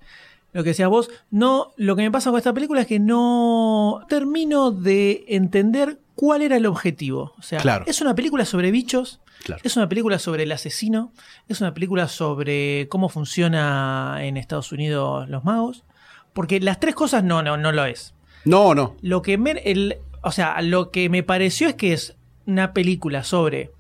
[0.59, 1.09] Lo que decías vos.
[1.31, 6.43] No, lo que me pasa con esta película es que no termino de entender cuál
[6.43, 7.33] era el objetivo.
[7.39, 7.85] O sea, Claro.
[7.87, 9.21] es una película sobre bichos.
[9.45, 9.63] Claro.
[9.65, 11.13] Es una película sobre el asesino.
[11.49, 15.85] Es una película sobre cómo funciona en Estados Unidos los magos.
[16.33, 18.13] Porque las tres cosas no, no, no lo es.
[18.45, 18.97] No, no.
[19.01, 22.17] Lo que me, el, o sea, lo que me pareció es que es
[22.47, 23.71] una película sobre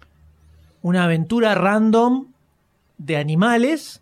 [0.80, 2.28] una aventura random
[2.98, 4.00] de animales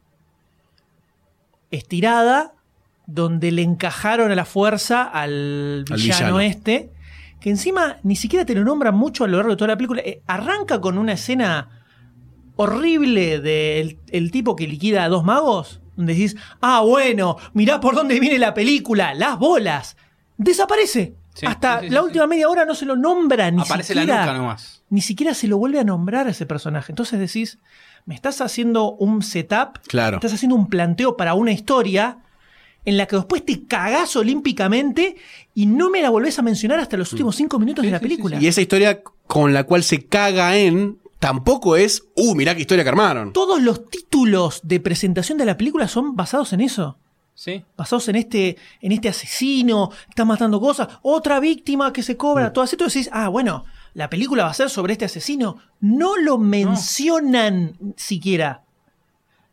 [1.70, 2.52] estirada
[3.06, 6.90] donde le encajaron a la fuerza al Al villano, este
[7.40, 10.02] que encima ni siquiera te lo nombran mucho a lo largo de toda la película
[10.04, 11.68] Eh, arranca con una escena
[12.56, 17.94] horrible del el tipo que liquida a dos magos donde decís, ah, bueno, mirá por
[17.94, 19.96] dónde viene la película, las bolas.
[20.36, 21.14] Desaparece.
[21.32, 24.02] Sí, Hasta sí, sí, la última media hora no se lo nombra ni Aparece la
[24.02, 24.26] siquiera.
[24.26, 24.82] nuca nomás.
[24.90, 26.92] Ni siquiera se lo vuelve a nombrar a ese personaje.
[26.92, 27.58] Entonces decís,
[28.04, 30.16] me estás haciendo un setup, Claro.
[30.16, 32.18] estás haciendo un planteo para una historia
[32.86, 35.16] en la que después te cagás olímpicamente
[35.54, 38.38] y no me la volvés a mencionar hasta los últimos cinco minutos de la película.
[38.40, 42.84] Y esa historia con la cual se caga en tampoco es, uh, mirá qué historia
[42.84, 43.32] que armaron.
[43.32, 46.96] Todos los títulos de presentación de la película son basados en eso.
[47.34, 47.64] Sí.
[47.76, 52.18] Basados en este, en este asesino, está matando cosas, otra víctima que se Mm.
[52.18, 52.76] cobra, todo así.
[52.76, 55.58] Tú decís, ah, bueno, la película va a ser sobre este asesino.
[55.80, 58.62] No lo mencionan siquiera.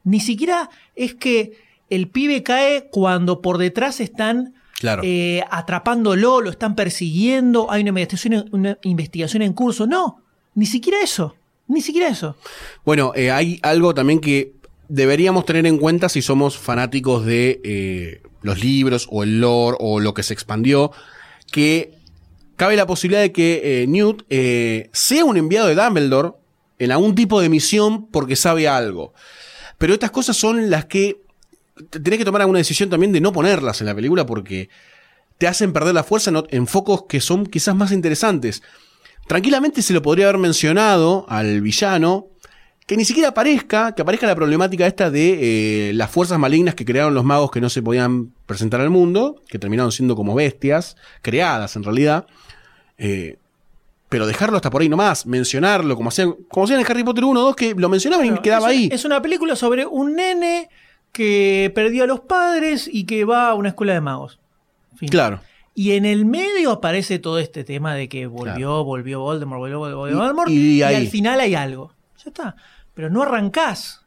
[0.03, 1.62] Ni siquiera es que
[1.95, 5.01] el pibe cae cuando por detrás están Claro.
[5.05, 9.87] eh, atrapándolo, lo están persiguiendo, hay una investigación, una investigación en curso.
[9.87, 10.21] No,
[10.55, 11.35] ni siquiera eso.
[11.67, 12.35] Ni siquiera eso.
[12.83, 14.53] Bueno, eh, hay algo también que
[14.89, 20.01] deberíamos tener en cuenta si somos fanáticos de eh, los libros o el lore o
[20.01, 20.91] lo que se expandió,
[21.51, 21.93] que
[22.57, 24.23] cabe la posibilidad de que eh, Newt
[24.91, 26.31] sea un enviado de Dumbledore
[26.79, 29.13] en algún tipo de misión porque sabe algo.
[29.77, 31.22] Pero estas cosas son las que
[31.89, 34.69] tenés que tomar alguna decisión también de no ponerlas en la película porque
[35.37, 38.61] te hacen perder la fuerza en, focos que son quizás más interesantes.
[39.27, 42.27] Tranquilamente se lo podría haber mencionado al villano,
[42.85, 46.85] que ni siquiera aparezca, que aparezca la problemática esta de eh, las fuerzas malignas que
[46.85, 50.97] crearon los magos que no se podían presentar al mundo, que terminaron siendo como bestias,
[51.21, 52.27] creadas en realidad.
[52.97, 53.37] Eh,
[54.09, 57.39] pero dejarlo hasta por ahí nomás, mencionarlo, como hacían, como hacían en Harry Potter 1
[57.39, 58.89] o 2, que lo mencionaban y Claro, quedaba es, ahí.
[58.91, 60.69] Es una película sobre un nene
[61.13, 64.39] que perdió a los padres y que va a una escuela de magos.
[64.97, 65.07] Fin.
[65.07, 65.39] Claro.
[65.75, 70.09] Y en el medio aparece todo este tema de que volvió, volvió Voldemort, volvió, volvió
[70.09, 70.49] Y- Voldemort.
[70.49, 71.93] y al final hay algo.
[72.23, 72.55] Ya está.
[72.93, 74.01] Pero no arrancás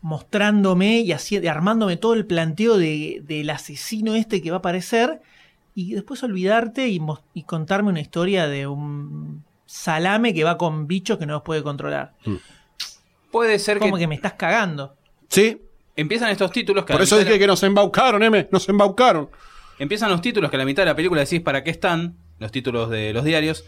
[0.00, 5.20] mostrándome y así, armándome todo el planteo de- del asesino este que va a aparecer
[5.74, 7.00] y después olvidarte y,
[7.44, 12.14] contarme una historia de un salame que va con bichos que no los puede controlar.
[13.30, 14.96] Puede ser Como que, que me estás cagando.
[15.28, 15.60] Sí.
[16.00, 18.48] Empiezan estos títulos que Por eso dije la- que nos embaucaron, M.
[18.50, 19.28] Nos embaucaron.
[19.78, 22.50] Empiezan los títulos que a la mitad de la película decís para qué están, los
[22.50, 23.64] títulos de los diarios.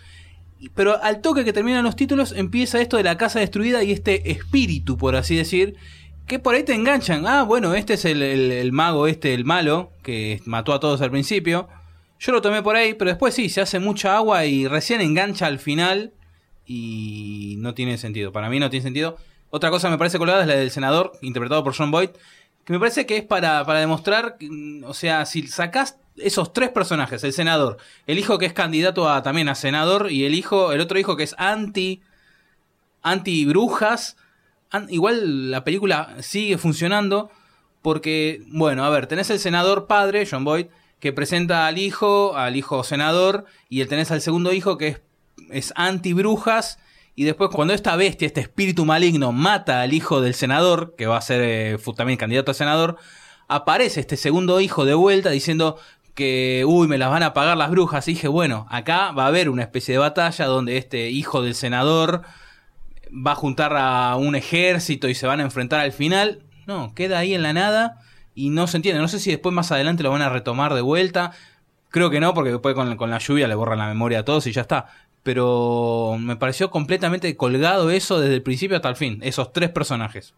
[0.74, 4.30] Pero al toque que terminan los títulos empieza esto de la casa destruida y este
[4.30, 5.74] espíritu, por así decir,
[6.26, 7.26] que por ahí te enganchan.
[7.26, 11.00] Ah, bueno, este es el, el- el mago, este, el malo, que mató a todos
[11.00, 11.68] al principio.
[12.18, 15.46] Yo lo tomé por ahí, pero después sí, se hace mucha agua y recién engancha
[15.46, 16.12] al final
[16.66, 18.30] y no tiene sentido.
[18.32, 19.16] Para mí no tiene sentido.
[19.50, 22.10] Otra cosa que me parece colgada es la del senador, interpretado por John Boyd,
[22.64, 26.70] que me parece que es para, para demostrar, mm, o sea, si sacás esos tres
[26.70, 30.72] personajes, el senador, el hijo que es candidato a, también a senador y el hijo,
[30.72, 32.02] el otro hijo que es anti,
[33.02, 34.16] anti brujas,
[34.88, 37.30] igual la película sigue funcionando
[37.82, 40.66] porque, bueno, a ver, tenés el senador padre, John Boyd,
[41.00, 45.00] que presenta al hijo, al hijo senador, y tenés al segundo hijo que es,
[45.50, 46.78] es anti brujas.
[47.14, 51.16] Y después, cuando esta bestia, este espíritu maligno, mata al hijo del senador, que va
[51.18, 52.96] a ser eh, también candidato a senador,
[53.48, 55.76] aparece este segundo hijo de vuelta diciendo
[56.14, 58.06] que, uy, me las van a pagar las brujas.
[58.06, 62.22] Dije, bueno, acá va a haber una especie de batalla donde este hijo del senador
[63.10, 66.42] va a juntar a un ejército y se van a enfrentar al final.
[66.66, 67.98] No, queda ahí en la nada
[68.34, 69.00] y no se entiende.
[69.00, 71.32] No sé si después más adelante lo van a retomar de vuelta.
[71.88, 74.46] Creo que no, porque después con, con la lluvia le borran la memoria a todos
[74.46, 74.86] y ya está.
[75.22, 79.18] Pero me pareció completamente colgado eso desde el principio hasta el fin.
[79.22, 80.34] Esos tres personajes.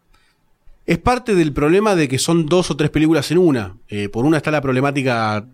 [0.85, 3.77] Es parte del problema de que son dos o tres películas en una.
[3.89, 5.47] Eh, por una está la problemática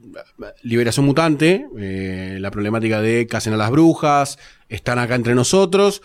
[0.63, 4.39] Liberación Mutante, eh, la problemática de Casen a las Brujas,
[4.71, 6.01] están acá entre nosotros,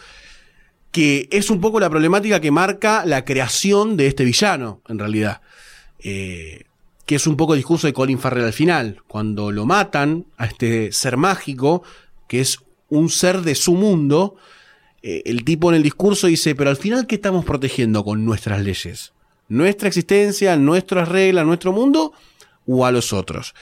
[0.92, 5.42] que es un poco la problemática que marca la creación de este villano, en realidad.
[6.04, 6.66] Eh,
[7.06, 10.46] que es un poco el discurso de Colin Farrell al final, cuando lo matan a
[10.46, 11.84] este ser mágico,
[12.28, 12.60] que es
[12.98, 14.36] un ser de su mundo,
[15.02, 18.62] eh, el tipo en el discurso dice, pero al final, ¿qué estamos protegiendo con nuestras
[18.62, 19.14] leyes?
[19.50, 22.14] ¿Nuestra existencia, nuestras reglas, nuestro mundo
[22.66, 23.54] o a los otros?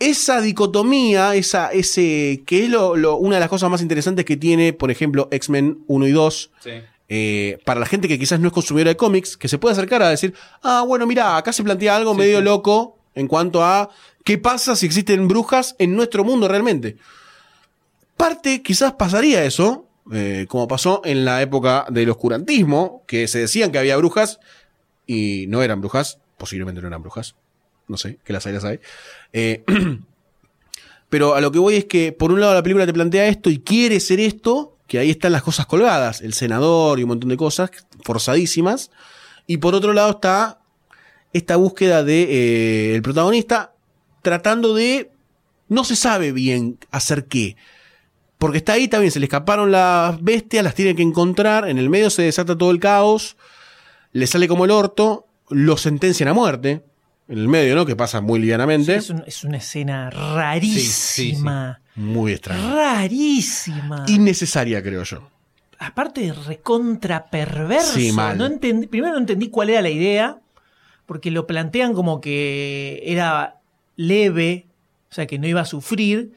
[0.00, 4.36] Esa dicotomía, esa, ese, que es lo, lo- una de las cosas más interesantes que
[4.36, 6.50] tiene, por ejemplo, X-Men 1 y 2,
[7.08, 10.02] eh, para la gente que quizás no es consumidora de cómics, que se puede acercar
[10.02, 13.90] a decir, ah, bueno, mira, acá se plantea algo medio loco en cuanto a
[14.24, 16.96] qué pasa si existen brujas en nuestro mundo realmente.
[18.18, 23.70] Parte quizás pasaría eso, eh, como pasó en la época del oscurantismo, que se decían
[23.70, 24.40] que había brujas
[25.06, 27.36] y no eran brujas, posiblemente no eran brujas,
[27.86, 28.80] no sé, que las hay, las hay.
[29.32, 29.64] Eh,
[31.08, 33.50] pero a lo que voy es que por un lado la película te plantea esto
[33.50, 37.28] y quiere ser esto, que ahí están las cosas colgadas, el senador y un montón
[37.28, 37.70] de cosas
[38.02, 38.90] forzadísimas,
[39.46, 40.58] y por otro lado está
[41.32, 43.74] esta búsqueda de eh, protagonista
[44.22, 45.12] tratando de
[45.68, 47.56] no se sabe bien hacer qué.
[48.38, 51.90] Porque está ahí también, se le escaparon las bestias, las tiene que encontrar, en el
[51.90, 53.36] medio se desata todo el caos,
[54.12, 56.82] le sale como el orto, lo sentencian a muerte,
[57.28, 57.84] en el medio, ¿no?
[57.84, 58.94] Que pasa muy livianamente.
[58.94, 61.80] Es, un- es una escena rarísima.
[61.96, 62.74] Muy extraño.
[62.76, 64.04] Rarísima.
[64.06, 65.28] Innecesaria, creo yo.
[65.80, 67.94] Aparte, recontra perverso.
[67.94, 68.36] Sí, mal.
[68.38, 70.38] No entendí, primero no entendí cuál era la idea,
[71.06, 73.56] porque lo plantean como que era
[73.96, 74.66] leve,
[75.10, 76.32] o sea, que no iba a sufrir.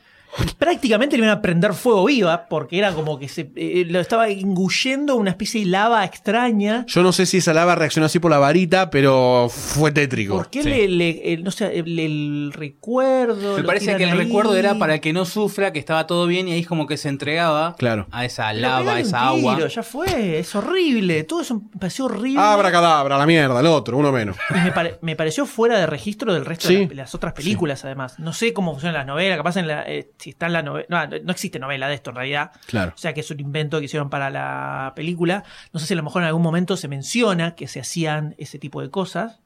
[0.57, 4.29] Prácticamente le iban a prender fuego viva, porque era como que se eh, lo estaba
[4.29, 6.85] engullendo una especie de lava extraña.
[6.87, 10.35] Yo no sé si esa lava reaccionó así por la varita, pero fue tétrico.
[10.37, 13.57] ¿Por qué le, le- el- no sé, el, el recuerdo?
[13.57, 14.17] Me parece que el ahí?
[14.17, 16.97] recuerdo era para que no sufra, que estaba todo bien y ahí es como que
[16.97, 18.07] se entregaba Claro.
[18.11, 19.55] a esa lava, un esa agua.
[19.55, 21.23] tiro, Ya fue, es horrible.
[21.23, 22.41] Todo eso me pareció horrible.
[22.41, 24.37] Abra cadabra, la mierda, el otro, uno menos.
[24.63, 26.75] Me, pare- me pareció fuera de registro del resto Sí.
[26.77, 28.17] de las, las otras películas, además.
[28.19, 30.85] No sé cómo funcionan las novelas, capaz en la, eh, si está en la novela.
[30.89, 32.51] No, no existe novela de esto en realidad.
[32.67, 32.93] Claro.
[32.95, 35.43] O sea que es un invento que hicieron para la película.
[35.73, 38.59] No sé si a lo mejor en algún momento se menciona que se hacían ese
[38.59, 39.39] tipo de cosas.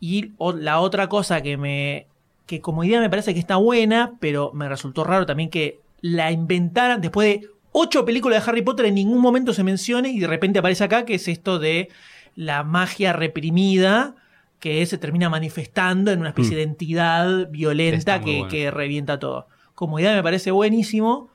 [0.00, 2.06] Y o- la otra cosa que me.
[2.46, 6.32] que como idea me parece que está buena, pero me resultó raro también que la
[6.32, 10.26] inventaran después de ocho películas de Harry Potter en ningún momento se mencione y de
[10.26, 11.90] repente aparece acá que es esto de
[12.34, 14.16] la magia reprimida
[14.58, 16.56] que se termina manifestando en una especie Mm.
[16.56, 18.48] de entidad violenta que, bueno.
[18.48, 19.46] que revienta todo.
[19.80, 21.30] Como idea me parece buenísimo.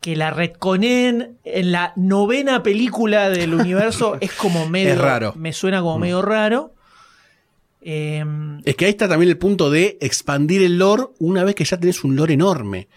[0.00, 4.92] Que la retconen en la novena película del universo es como medio.
[4.94, 5.34] Es raro.
[5.36, 6.00] Me suena como Mm.
[6.00, 6.72] medio raro.
[7.82, 8.24] Eh,
[8.64, 11.78] Es que ahí está también el punto de expandir el lore una vez que ya
[11.78, 12.88] tenés un lore enorme.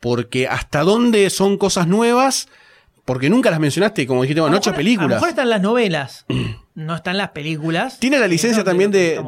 [0.00, 2.48] Porque hasta dónde son cosas nuevas,
[3.04, 5.10] porque nunca las mencionaste, como dijiste, bueno, ocho mejor- A lo películas.
[5.10, 6.26] mejor están las novelas,
[6.74, 8.00] no están las películas.
[8.00, 9.20] Tiene la licencia también de,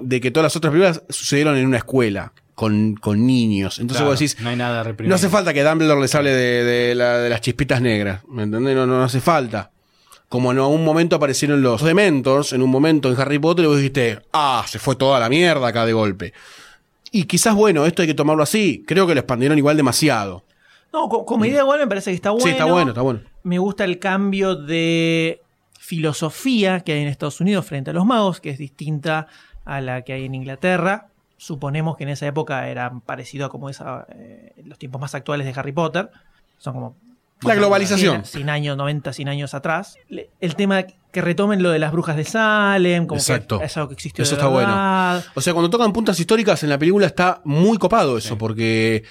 [0.00, 2.32] de que todas las otras películas sucedieron en una escuela,
[2.62, 3.80] con, con niños.
[3.80, 5.08] Entonces Claro, vos decís, no hay nada reprimido.
[5.10, 8.22] no hace falta que Dumbledore les hable de, de la- de las chispitas negras.
[8.28, 8.76] ¿Me entendés?
[8.76, 9.72] No, no, no hace falta.
[10.28, 13.76] Como en un momento aparecieron los Dementors, en un momento en Harry Potter, y vos
[13.78, 16.32] dijiste, ah, se fue toda la mierda acá de golpe.
[17.10, 18.84] Y quizás, bueno, esto hay que tomarlo así.
[18.86, 20.44] Creo que lo expandieron igual demasiado.
[20.92, 22.44] No, co- como idea igual me parece que está bueno.
[22.44, 23.20] Sí, está bueno, está bueno.
[23.42, 25.40] Me gusta el cambio de
[25.78, 29.26] filosofía que hay en Estados Unidos frente a los magos, que es distinta
[29.64, 31.08] a la que hay en Inglaterra.
[31.42, 35.44] Suponemos que en esa época era parecido a como esa, eh, los tiempos más actuales
[35.44, 36.08] de Harry Potter.
[36.56, 36.96] Son como
[37.40, 38.24] La globalización.
[38.24, 39.98] 100, 100 años, 90, 100 años atrás.
[40.40, 43.58] El tema que retomen lo de las brujas de Salem, como Exacto.
[43.58, 45.24] que es algo que existió Eso de está verdad.
[45.34, 49.02] O sea, cuando tocan puntas históricas en la película está muy copado eso, porque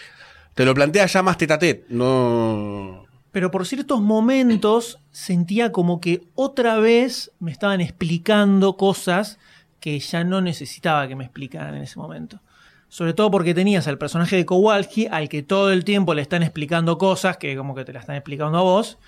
[0.54, 1.86] te lo plantea ya más tetatet.
[1.89, 3.04] No.
[3.34, 9.38] Pero por ciertos momentos sentía como que otra vez me estaban explicando cosas
[9.82, 12.39] que ya no necesitaba que me explicaran en ese momento.
[12.88, 16.44] Sobre todo porque tenías al personaje de Kowalski al que todo el tiempo le están
[16.44, 19.00] explicando cosas que como que te la están explicando a vos.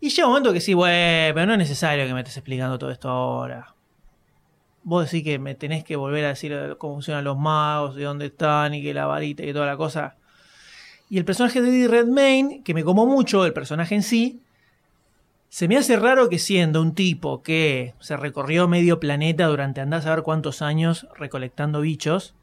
[0.00, 2.78] Y llega un momento que sí, bueno, pero no es necesario que me estés explicando
[2.78, 3.74] todo esto ahora.
[4.82, 8.26] Vos decís que me tenés que volver a decir cómo funcionan los magos, de dónde
[8.26, 10.16] están y que la varita y toda la cosa.
[11.08, 14.42] Y el personaje de Eddie Redmayne, que me como mucho, el personaje en sí,
[15.54, 20.00] se me hace raro que siendo un tipo que se recorrió medio planeta durante andar
[20.00, 22.34] a saber cuántos años recolectando bichos,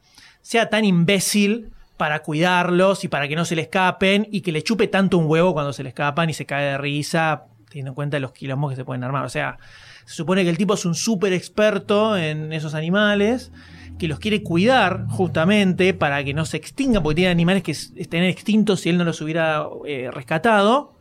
[0.41, 4.63] sea tan imbécil para cuidarlos y para que no se le escapen y que le
[4.63, 7.95] chupe tanto un huevo cuando se le escapan y se cae de risa, teniendo en
[7.95, 9.25] cuenta los quilombos que se pueden armar.
[9.25, 9.57] O sea,
[10.05, 13.51] se supone que el tipo es un súper experto en esos animales,
[13.99, 17.91] que los quiere cuidar justamente para que no se extingan, porque tiene animales que es-
[17.97, 20.93] estén extintos si él no los hubiera eh, rescatado.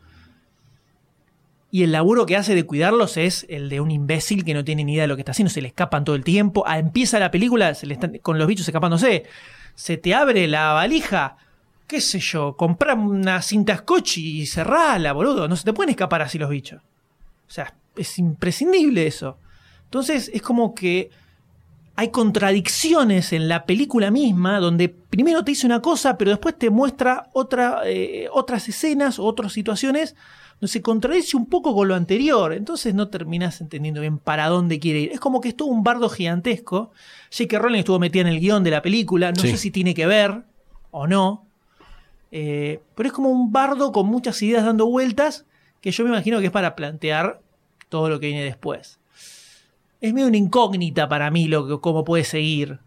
[1.73, 4.83] Y el laburo que hace de cuidarlos es el de un imbécil que no tiene
[4.85, 6.65] ni idea de lo que está haciendo, se le escapan todo el tiempo.
[6.67, 9.25] Ah, empieza la película se le están- con los bichos escapándose.
[9.77, 11.37] Se te abre la valija,
[11.87, 15.47] qué sé yo, compra una cinta scotch y cerrala, boludo.
[15.47, 16.83] No se te pueden escapar así los bichos.
[17.49, 19.39] O sea, es imprescindible eso.
[19.85, 21.11] Entonces es como que
[22.01, 26.71] hay contradicciones en la película misma, donde primero te dice una cosa, pero después te
[26.71, 30.17] muestra otra, eh, otras escenas o otras situaciones
[30.61, 32.55] donde se contradice un poco con lo anterior.
[32.55, 35.13] Entonces no terminas entendiendo bien para dónde quiere ir.
[35.13, 36.91] Es como que estuvo un bardo gigantesco.
[37.37, 37.59] J.K.
[37.59, 39.33] Rowling estuvo metida en el guion de la película.
[39.33, 39.51] No Sí.
[39.51, 40.43] sé si tiene que ver
[40.93, 41.45] o no.
[42.33, 45.45] Eh, pero es como un bardo con muchas ideas dando vueltas
[45.83, 47.43] que yo me imagino que es para plantear
[47.91, 49.00] todo lo que viene después.
[50.01, 52.79] Es medio una incógnita para mí lo que, cómo puede seguir.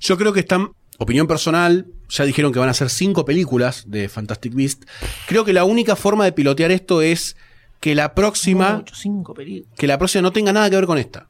[0.00, 0.70] Yo creo que están.
[1.00, 4.82] Opinión personal, ya dijeron que van a hacer cinco películas de Fantastic Beast.
[5.28, 7.36] Creo que la única forma de pilotear esto es
[7.78, 8.78] que la próxima.
[8.78, 9.78] Mucho, cinco películas.
[9.78, 11.28] Que la próxima no tenga nada que ver con esta.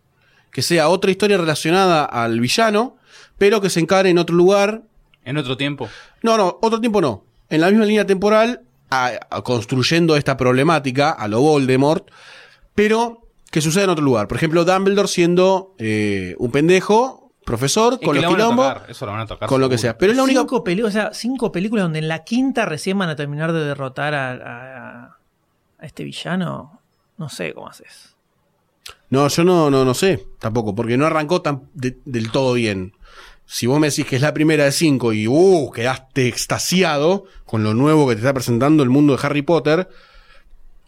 [0.51, 2.97] que sea otra historia relacionada al villano,
[3.37, 4.83] pero que se encare en otro lugar.
[5.25, 5.87] En otro tiempo.
[6.23, 7.25] No, no, otro tiempo no.
[7.51, 12.09] En la misma línea temporal, a- a- construyendo esta problemática a lo Voldemort,
[12.75, 13.28] pero
[13.59, 14.29] que suceda en otro lugar.
[14.29, 19.21] Por ejemplo, Dumbledore siendo eh, un pendejo, profesor, Es con los quilombos, Eso lo van
[19.23, 19.49] a tocar.
[19.49, 19.93] con lo que seguro.
[19.93, 19.99] sea.
[19.99, 22.99] Pero es la única cinco, peli- o sea, cinco películas donde en la quinta recién
[22.99, 25.17] van a terminar de derrotar a, a-
[25.79, 26.81] a este villano.
[27.17, 28.15] No sé cómo haces.
[29.11, 32.93] No, yo no, no, no sé tampoco, porque no arrancó tan de- del todo bien.
[33.47, 37.63] Si vos me decís que es la primera de cinco y uh, quedaste extasiado con
[37.65, 39.89] lo nuevo que te está presentando el mundo de Harry Potter,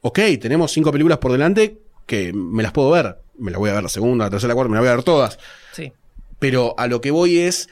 [0.03, 1.79] ok, tenemos cinco películas por delante
[2.11, 3.19] que me las puedo ver.
[3.39, 4.97] Me las voy a ver la segunda, la tercera, la cuarta, me las voy a
[4.97, 5.39] ver todas.
[5.73, 5.93] Sí.
[6.41, 7.69] Pero a lo que voy es.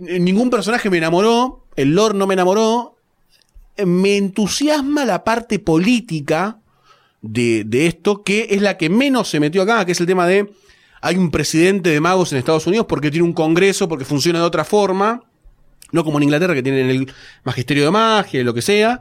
[0.00, 2.96] ningún personaje me enamoró, el lore no me enamoró.
[3.78, 6.58] Me entusiasma la parte política
[7.22, 10.26] de, de esto, que es la que menos se metió acá, que es el tema
[10.26, 10.52] de.
[11.00, 14.44] Hay un presidente de magos en Estados Unidos porque tiene un congreso, porque funciona de
[14.44, 15.22] otra forma.
[15.90, 17.12] No como en Inglaterra, que tienen el
[17.44, 19.00] magisterio de magia lo que sea.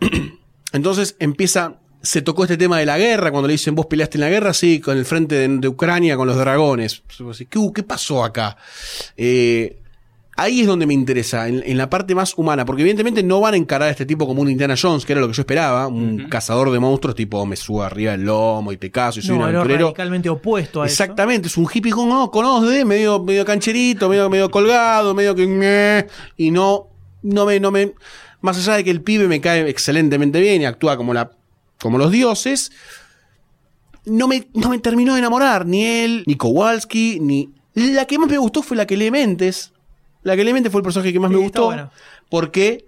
[0.72, 1.78] Entonces empieza.
[2.02, 4.52] Se tocó este tema de la guerra, cuando le dicen, vos peleaste en la guerra,
[4.52, 7.02] sí, con el frente de, de Ucrania, con los dragones.
[7.48, 8.56] ¿Qué, uh, qué pasó acá?
[9.16, 9.78] Eh,
[10.36, 13.54] ahí es donde me interesa, en, en la parte más humana, porque evidentemente no van
[13.54, 15.86] a encarar a este tipo como un Indiana Jones, que era lo que yo esperaba,
[15.86, 19.36] un cazador de monstruos tipo me subo arriba del lomo y te caso y soy
[19.38, 19.86] No, un aventurero.
[19.86, 20.92] radicalmente opuesto a eso.
[20.92, 25.34] Exactamente, es un hippie con, no, con OSDE, medio, medio cancherito, medio, medio colgado, medio
[25.36, 26.06] que.
[26.36, 26.88] y no,
[27.22, 27.92] no me, no me.
[28.40, 31.30] Más allá de que el pibe me cae excelentemente bien y actúa como la.
[31.82, 32.72] Como los dioses.
[34.04, 37.50] No me, no me terminó de enamorar, ni él, ni Kowalski, ni.
[37.74, 39.72] La que más me gustó fue la que Elementes.
[40.22, 41.64] La que Elementes fue el personaje que más me Sí, gustó.
[41.66, 41.90] bueno.
[42.30, 42.86] Porque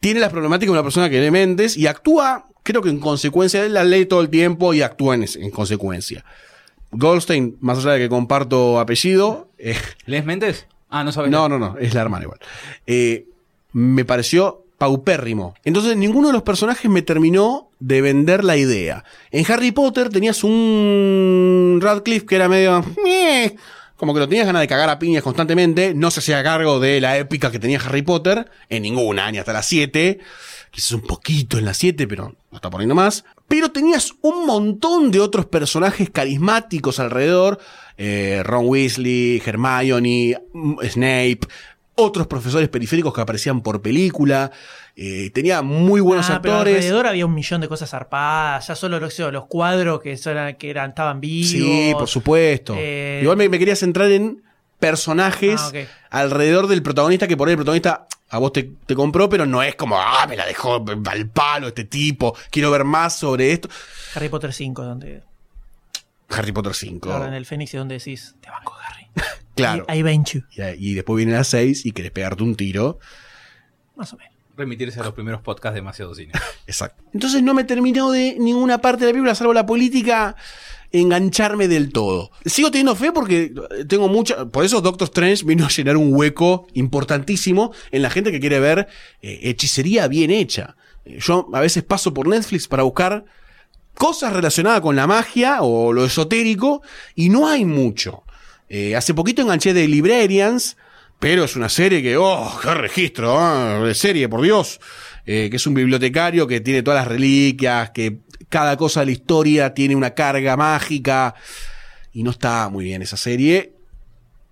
[0.00, 3.74] tiene las problemáticas de una persona que Elementes y actúa, creo que en consecuencia, él
[3.74, 6.24] la lee todo el tiempo y actúa en, en consecuencia.
[6.92, 10.66] Goldstein, más allá de que comparto apellido, eh, ¿Les mentes?
[10.88, 11.30] Ah, no sabes.
[11.30, 12.40] no, no, no, es la hermana igual.
[12.86, 13.26] Eh,
[13.72, 15.54] me pareció paupérrimo.
[15.62, 19.04] Entonces ninguno de los personajes me terminó de vender la idea.
[19.30, 22.82] En Harry Potter tenías un Radcliffe que era medio...
[23.96, 25.92] Como que lo tenías ganas de cagar a piñas constantemente.
[25.92, 28.50] No se hacía cargo de la épica que tenía Harry Potter.
[28.70, 30.18] En ninguna, ni hasta las 7.
[30.70, 33.26] Quizás un poquito en las 7, pero no está poniendo más.
[33.48, 37.58] Pero tenías un montón de otros personajes carismáticos alrededor.
[37.98, 41.40] Eh, Ron Weasley, Hermione, mm, Snape,
[42.00, 44.50] otros profesores periféricos que aparecían por película.
[44.96, 46.76] Eh, tenía muy buenos Ah, pero actores.
[46.76, 48.66] alrededor había un millón de cosas zarpadas.
[48.66, 50.18] Ya solo los, los cuadros que,
[50.58, 51.50] que eran, estaban vivos.
[51.50, 52.74] Sí, por supuesto.
[52.76, 54.42] Eh, Igual me, me quería centrar en
[54.78, 55.72] personajes Ah,
[56.10, 59.62] alrededor del protagonista, que por ahí el protagonista a vos te, te compró, pero no
[59.62, 63.68] es como, ah, me la dejó al palo este tipo, quiero ver más sobre esto.
[64.14, 65.22] Harry Potter 5, donde.
[66.30, 67.08] Harry Potter 5.
[67.08, 69.06] La Orden del Fénix, y donde decís, te banco, Harry.
[69.60, 69.86] Claro.
[70.02, 70.42] Bench you.
[70.78, 72.98] Y, y después viene la 6 y querés pegarte un tiro.
[73.96, 74.32] Más o menos.
[74.56, 76.32] Remitirse a los primeros podcasts demasiado cine.
[76.66, 77.02] Exacto.
[77.14, 80.36] Entonces no me terminó de ninguna parte de la película, salvo la política,
[80.92, 82.30] engancharme del todo.
[82.44, 83.52] Sigo teniendo fe porque
[83.88, 84.46] tengo mucha.
[84.46, 88.60] Por eso Doctor Strange vino a llenar un hueco importantísimo en la gente que quiere
[88.60, 88.88] ver
[89.22, 90.76] eh, hechicería bien hecha.
[91.04, 93.24] Eh, Yo a veces paso por Netflix para buscar
[93.94, 96.82] cosas relacionadas con la magia o lo esotérico
[97.14, 98.24] y no hay mucho.
[98.72, 100.76] Eh, hace poquito enganché de Librarians,
[101.18, 104.80] pero es una serie que, oh, qué registro, ah, de serie, por Dios.
[105.26, 109.12] Eh, que es un bibliotecario que tiene todas las reliquias, que cada cosa de la
[109.12, 111.34] historia tiene una carga mágica.
[112.12, 113.74] Y no está muy bien esa serie.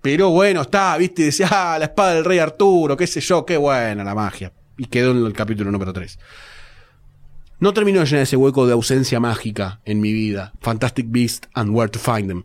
[0.01, 3.55] Pero bueno, está, viste, decía, ah, la espada del rey Arturo, qué sé yo, qué
[3.55, 4.51] buena la magia.
[4.77, 6.19] Y quedó en el capítulo número 3.
[7.59, 10.53] No terminó de llenar ese hueco de ausencia mágica en mi vida.
[10.61, 12.43] Fantastic Beast and Where to Find Them.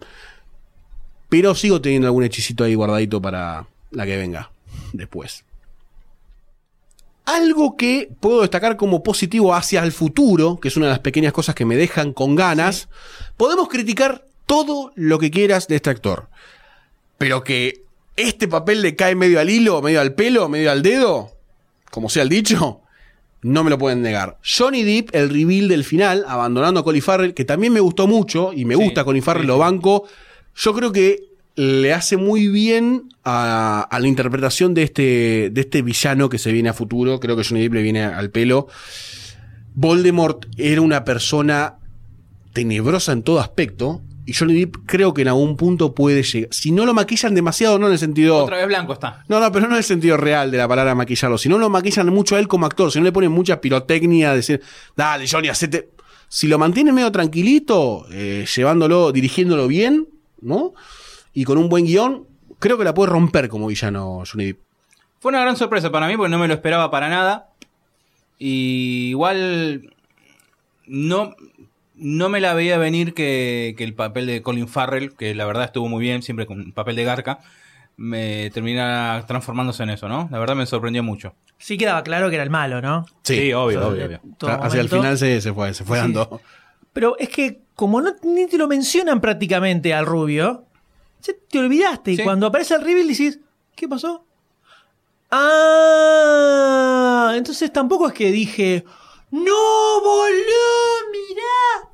[1.28, 4.50] Pero sigo teniendo algún hechicito ahí guardadito para la que venga
[4.92, 5.44] después.
[7.24, 11.32] Algo que puedo destacar como positivo hacia el futuro, que es una de las pequeñas
[11.32, 12.88] cosas que me dejan con ganas,
[13.36, 16.28] podemos criticar todo lo que quieras de este actor.
[17.16, 17.82] Pero que
[18.16, 21.30] este papel le cae medio al hilo, medio al pelo, medio al dedo,
[21.90, 22.82] como sea el dicho,
[23.42, 24.38] no me lo pueden negar.
[24.42, 28.52] Johnny Depp, el reveal del final, abandonando a Colin Farrell, que también me gustó mucho
[28.52, 30.06] y me gusta Colin Farrell, lo banco.
[30.56, 31.20] Yo creo que
[31.56, 36.52] le hace muy bien a, a la interpretación de este, de este villano que se
[36.52, 37.20] viene a futuro.
[37.20, 38.66] Creo que Johnny Depp le viene al pelo.
[39.74, 41.76] Voldemort era una persona
[42.52, 44.02] tenebrosa en todo aspecto.
[44.26, 46.48] Y Johnny Depp creo que en algún punto puede llegar.
[46.50, 48.38] Si no lo maquillan demasiado, no en el sentido.
[48.44, 49.22] Otra vez blanco está.
[49.28, 51.36] No, no, pero no en el sentido real de la palabra maquillarlo.
[51.36, 54.32] Si no lo maquillan mucho a él como actor, si no le ponen mucha pirotecnia,
[54.32, 54.62] decir,
[54.96, 55.90] dale, Johnny, hacete.
[56.28, 60.08] si lo mantiene medio tranquilito, eh, llevándolo, dirigiéndolo bien,
[60.40, 60.72] ¿no?
[61.32, 62.26] Y con un buen guion,
[62.58, 64.60] creo que la puede romper como villano Johnny Depp.
[65.20, 67.48] Fue una gran sorpresa para mí porque no me lo esperaba para nada.
[68.38, 69.90] Y igual
[70.86, 71.34] no,
[71.96, 75.64] no me la veía venir que, que el papel de Colin Farrell, que la verdad
[75.64, 77.40] estuvo muy bien, siempre con papel de garca,
[77.96, 80.28] me terminara transformándose en eso, ¿no?
[80.30, 81.34] La verdad me sorprendió mucho.
[81.58, 83.06] Sí quedaba claro que era el malo, ¿no?
[83.22, 84.20] Sí, obvio, O sea, obvio, obvio.
[84.64, 86.02] Hacia el final se, se fue, se fue Sí.
[86.02, 86.40] dando.
[86.94, 90.64] Pero es que como no, ni te lo mencionan prácticamente al rubio,
[91.50, 92.12] te olvidaste.
[92.12, 92.22] Y Sí.
[92.22, 93.40] cuando aparece el reveal decís,
[93.74, 94.24] ¿qué pasó?
[96.06, 98.84] Ah, entonces tampoco es que dije,
[99.30, 101.90] no, boludo, mirá.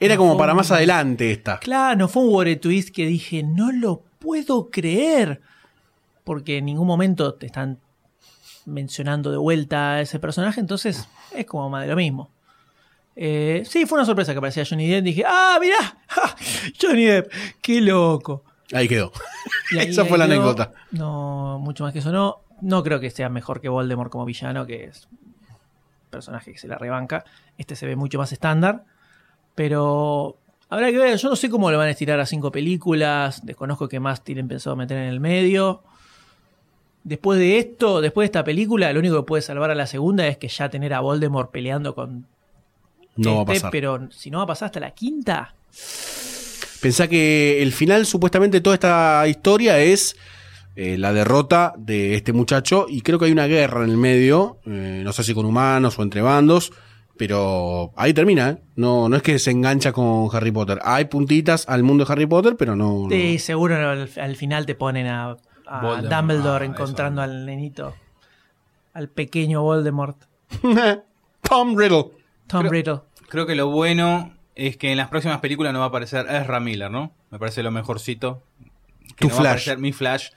[0.00, 1.58] Era como para más adelante esta.
[1.60, 5.40] Claro, no fue un War Twist que dije, no lo puedo creer.
[6.24, 7.78] Porque en ningún momento te están
[8.64, 12.30] mencionando de vuelta a ese personaje, entonces es como más de lo mismo.
[13.16, 15.04] Eh, sí, fue una sorpresa que aparecía Johnny Depp.
[15.04, 16.36] Dije, ah, mirá, ja,
[16.80, 18.44] Johnny Depp, qué loco.
[18.72, 19.10] Ahí quedó.
[19.72, 20.34] Y ahí- Esa ahí fue la quedó.
[20.42, 20.72] anécdota.
[20.92, 22.40] No, mucho más que eso no.
[22.60, 25.18] No creo que sea mejor que Voldemort como villano, que es un
[26.10, 27.24] personaje que se la rebanca.
[27.58, 28.84] Este se ve mucho más estándar.
[29.54, 30.36] Pero
[30.68, 31.16] habrá que ver.
[31.16, 33.44] Yo no sé cómo le van a estirar a cinco películas.
[33.44, 35.82] Desconozco qué más tienen pensado meter en el medio.
[37.04, 40.26] Después de esto, después de esta película, lo único que puede salvar a la segunda
[40.26, 42.26] es que ya tener a Voldemort peleando con
[43.16, 43.70] No va a este, pasar.
[43.70, 45.54] pero si no va a pasar hasta la quinta,
[46.80, 50.16] Pensá que el final, supuestamente, toda esta historia es
[50.76, 52.86] eh, la derrota de este muchacho.
[52.88, 54.58] Y creo que hay una guerra en el medio.
[54.66, 56.72] eh, no sé si con humanos o entre bandos.
[57.16, 58.58] Pero ahí termina, ¿eh?
[58.76, 60.78] No, no es que se engancha con Harry Potter.
[60.84, 63.04] Hay puntitas al mundo de Harry Potter, pero no.
[63.04, 63.10] no.
[63.10, 65.34] Sí, seguro al, al final te ponen a,
[65.66, 66.12] a Voldemort.
[66.14, 67.94] Dumbledore Ah, encontrando al nenito.
[68.92, 70.18] Al pequeño Voldemort.
[71.42, 72.10] Tom Riddle.
[72.46, 73.00] Tom Creo- Riddle.
[73.28, 76.60] Creo que lo bueno es que en las próximas películas no va a aparecer Ezra
[76.60, 77.12] Miller, ¿no?
[77.30, 78.42] Me parece lo mejorcito.
[79.16, 79.50] Que Tu no va a Flash.
[79.52, 80.28] aparecer mi Flash.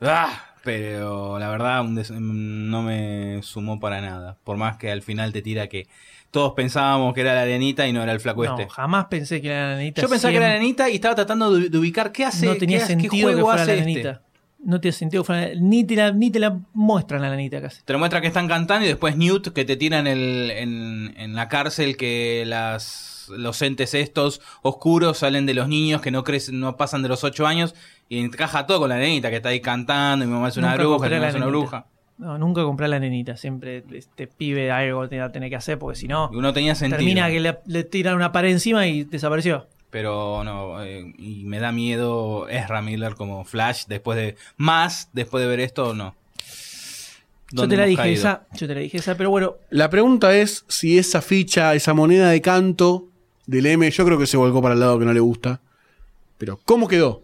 [0.00, 4.36] Ah, pero la verdad des- no me sumó para nada.
[4.44, 5.86] Por más que al final te tira que
[6.30, 8.70] todos pensábamos que era la arenita y no era el flaco No, este.
[8.70, 10.02] jamás pensé que era la nenita.
[10.02, 12.46] Yo pensaba que era la arenita y estaba tratando de, ubicar qué hace.
[12.46, 14.18] No tenía qué, hace- qué sentido que juego fuera la hace este.
[14.60, 15.24] No tiene sentido
[15.60, 17.82] ni te la, ni te la muestran a la nenita casi.
[17.82, 21.34] Te lo muestra que están cantando y después Newt que te tiran el, en, en
[21.34, 26.60] la cárcel que las los entes estos oscuros salen de los niños que no crecen,
[26.60, 27.74] no pasan de los 8 años
[28.08, 30.70] y encaja todo con la nenita que está ahí cantando y mi mamá es una
[30.70, 31.86] Nunca bruja, mi mamá es una bruja.
[32.18, 33.36] No, nunca compré la nenita.
[33.36, 36.98] Siempre este pibe algo tenía tener que hacer porque si no, uno tenía sentido.
[36.98, 39.68] termina que le, le tiran una pared encima y desapareció.
[39.90, 45.42] Pero no, eh, y me da miedo Ezra Miller como Flash después de más después
[45.42, 46.14] de ver esto no.
[47.50, 48.18] Yo ¿Dónde te la dije caído?
[48.18, 51.94] esa, yo te la dije esa, pero bueno, La pregunta es si esa ficha, esa
[51.94, 53.06] moneda de canto
[53.46, 55.60] del M, yo creo que se volcó para el lado que no le gusta.
[56.36, 57.22] Pero, ¿cómo quedó?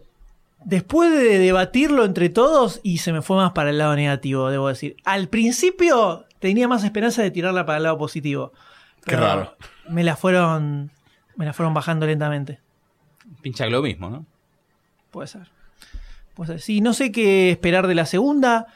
[0.63, 4.67] Después de debatirlo entre todos y se me fue más para el lado negativo, debo
[4.67, 4.95] decir.
[5.05, 8.51] Al principio tenía más esperanza de tirarla para el lado positivo.
[8.97, 9.55] Qué pero raro.
[9.87, 10.89] Me la fueron
[11.35, 12.59] me la fueron bajando lentamente.
[13.41, 14.25] Pincha lo mismo, ¿no?
[15.11, 15.47] Puede ser.
[16.33, 16.61] Puede ser.
[16.61, 18.67] Sí, no sé qué esperar de la segunda.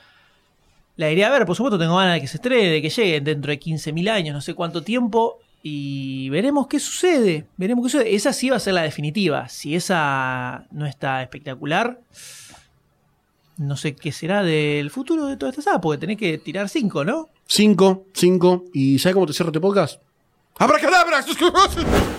[0.95, 3.21] La iré a ver, por supuesto tengo ganas de que se estrene, de que llegue
[3.21, 5.39] dentro de 15.000 años, no sé cuánto tiempo.
[5.61, 7.45] Y veremos qué sucede.
[7.57, 8.15] Veremos qué sucede.
[8.15, 9.49] Esa sí va a ser la definitiva.
[9.49, 11.99] Si esa no está espectacular,
[13.57, 17.03] no sé qué será del futuro de toda esta saga, porque tenés que tirar 5,
[17.03, 17.29] ¿no?
[17.45, 18.65] Cinco, cinco.
[18.73, 20.01] ¿Y sabes cómo te cierro este podcast?
[20.57, 21.25] ¡Abracadabra!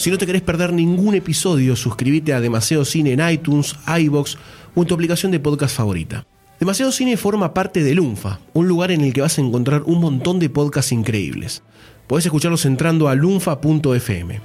[0.00, 4.38] Si no te querés perder ningún episodio, suscríbete a Demasiado Cine en iTunes, iBox
[4.74, 6.24] o en tu aplicación de podcast favorita.
[6.58, 10.00] Demasiado Cine forma parte de Lunfa, un lugar en el que vas a encontrar un
[10.00, 11.62] montón de podcasts increíbles.
[12.06, 14.40] Podés escucharlos entrando a lunfa.fm.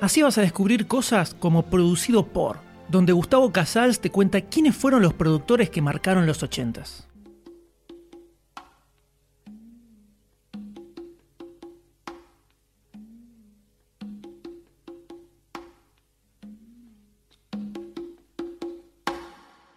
[0.00, 2.58] Así vas a descubrir cosas como Producido por,
[2.88, 7.11] donde Gustavo Casals te cuenta quiénes fueron los productores que marcaron los 80s.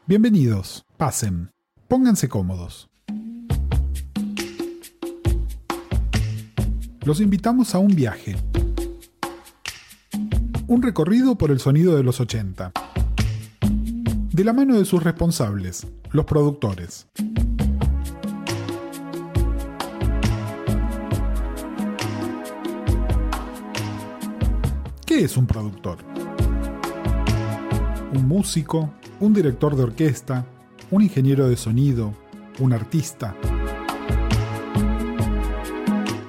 [0.07, 1.49] Bienvenidos, pasen,
[1.87, 2.91] pónganse cómodos.
[7.03, 8.35] Los invitamos a un viaje.
[10.67, 12.71] Un recorrido por el sonido de los 80.
[14.31, 17.07] De la mano de sus responsables, los productores.
[25.07, 25.97] ¿Qué es un productor?
[28.13, 30.45] Un músico, un director de orquesta,
[30.91, 32.13] un ingeniero de sonido,
[32.59, 33.35] un artista,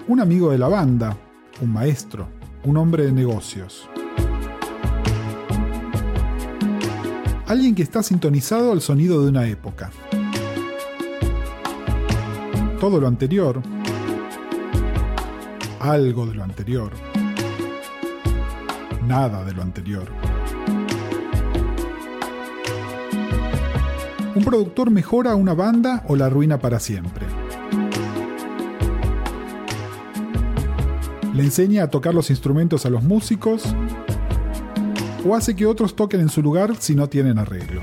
[0.08, 1.16] un amigo de la banda,
[1.60, 2.28] un maestro,
[2.64, 3.88] un hombre de negocios.
[7.46, 9.90] Alguien que está sintonizado al sonido de una época.
[12.80, 13.62] Todo lo anterior,
[15.80, 16.92] algo de lo anterior,
[19.06, 20.35] nada de lo anterior.
[24.36, 27.24] ¿Un productor mejora una banda o la arruina para siempre?
[31.32, 33.64] ¿Le enseña a tocar los instrumentos a los músicos?
[35.26, 37.80] ¿O hace que otros toquen en su lugar si no tienen arreglo?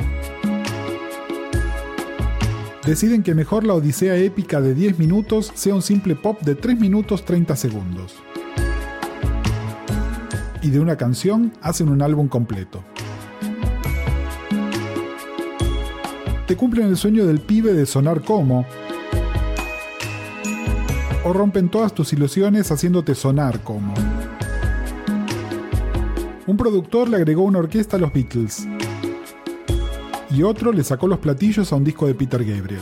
[2.86, 6.80] Deciden que mejor la odisea épica de 10 minutos sea un simple pop de 3
[6.80, 8.14] minutos 30 segundos.
[10.62, 12.84] Y de una canción hacen un álbum completo.
[16.48, 18.66] Te cumplen el sueño del pibe de sonar como.
[21.24, 23.94] O rompen todas tus ilusiones haciéndote sonar como.
[26.46, 28.68] Un productor le agregó una orquesta a los Beatles.
[30.32, 32.82] Y otro le sacó los platillos a un disco de Peter Gabriel.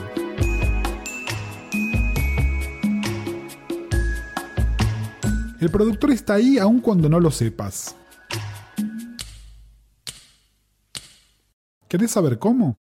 [5.59, 7.95] El productor está ahí aun cuando no lo sepas.
[11.87, 12.80] ¿Querés saber cómo?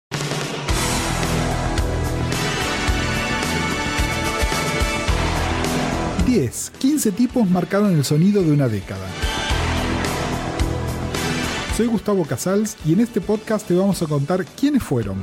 [6.33, 9.05] 10, 15 tipos marcaron el sonido de una década.
[11.77, 15.21] Soy Gustavo Casals y en este podcast te vamos a contar quiénes fueron,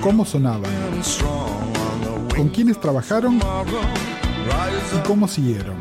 [0.00, 0.72] cómo sonaban,
[2.34, 5.76] con quiénes trabajaron y cómo siguieron.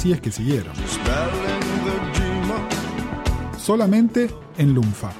[0.00, 0.72] Si es que siguieron.
[3.58, 5.12] Solamente en Lunfa.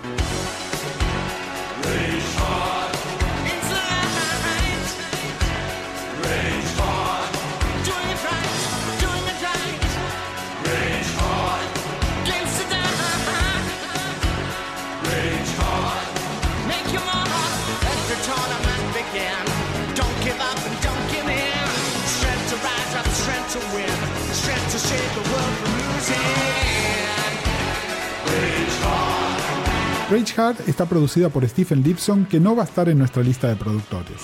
[30.15, 33.49] Rage Heart está producida por Stephen Gibson, que no va a estar en nuestra lista
[33.49, 34.23] de productores.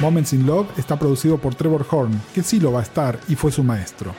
[0.00, 3.34] Moments in Love está producido por Trevor Horn, que sí lo va a estar y
[3.34, 4.14] fue su maestro.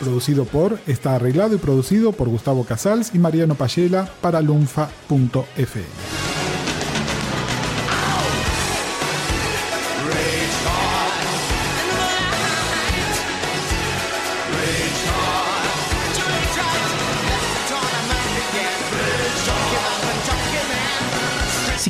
[0.00, 6.21] Producido por, está arreglado y producido por Gustavo Casals y Mariano Payela para lunfa.fm.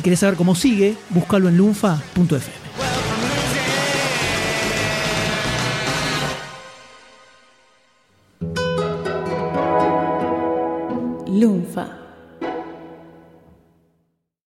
[0.03, 2.63] querés saber cómo sigue, búscalo en lunfa.fm.
[11.27, 12.02] Lunfa.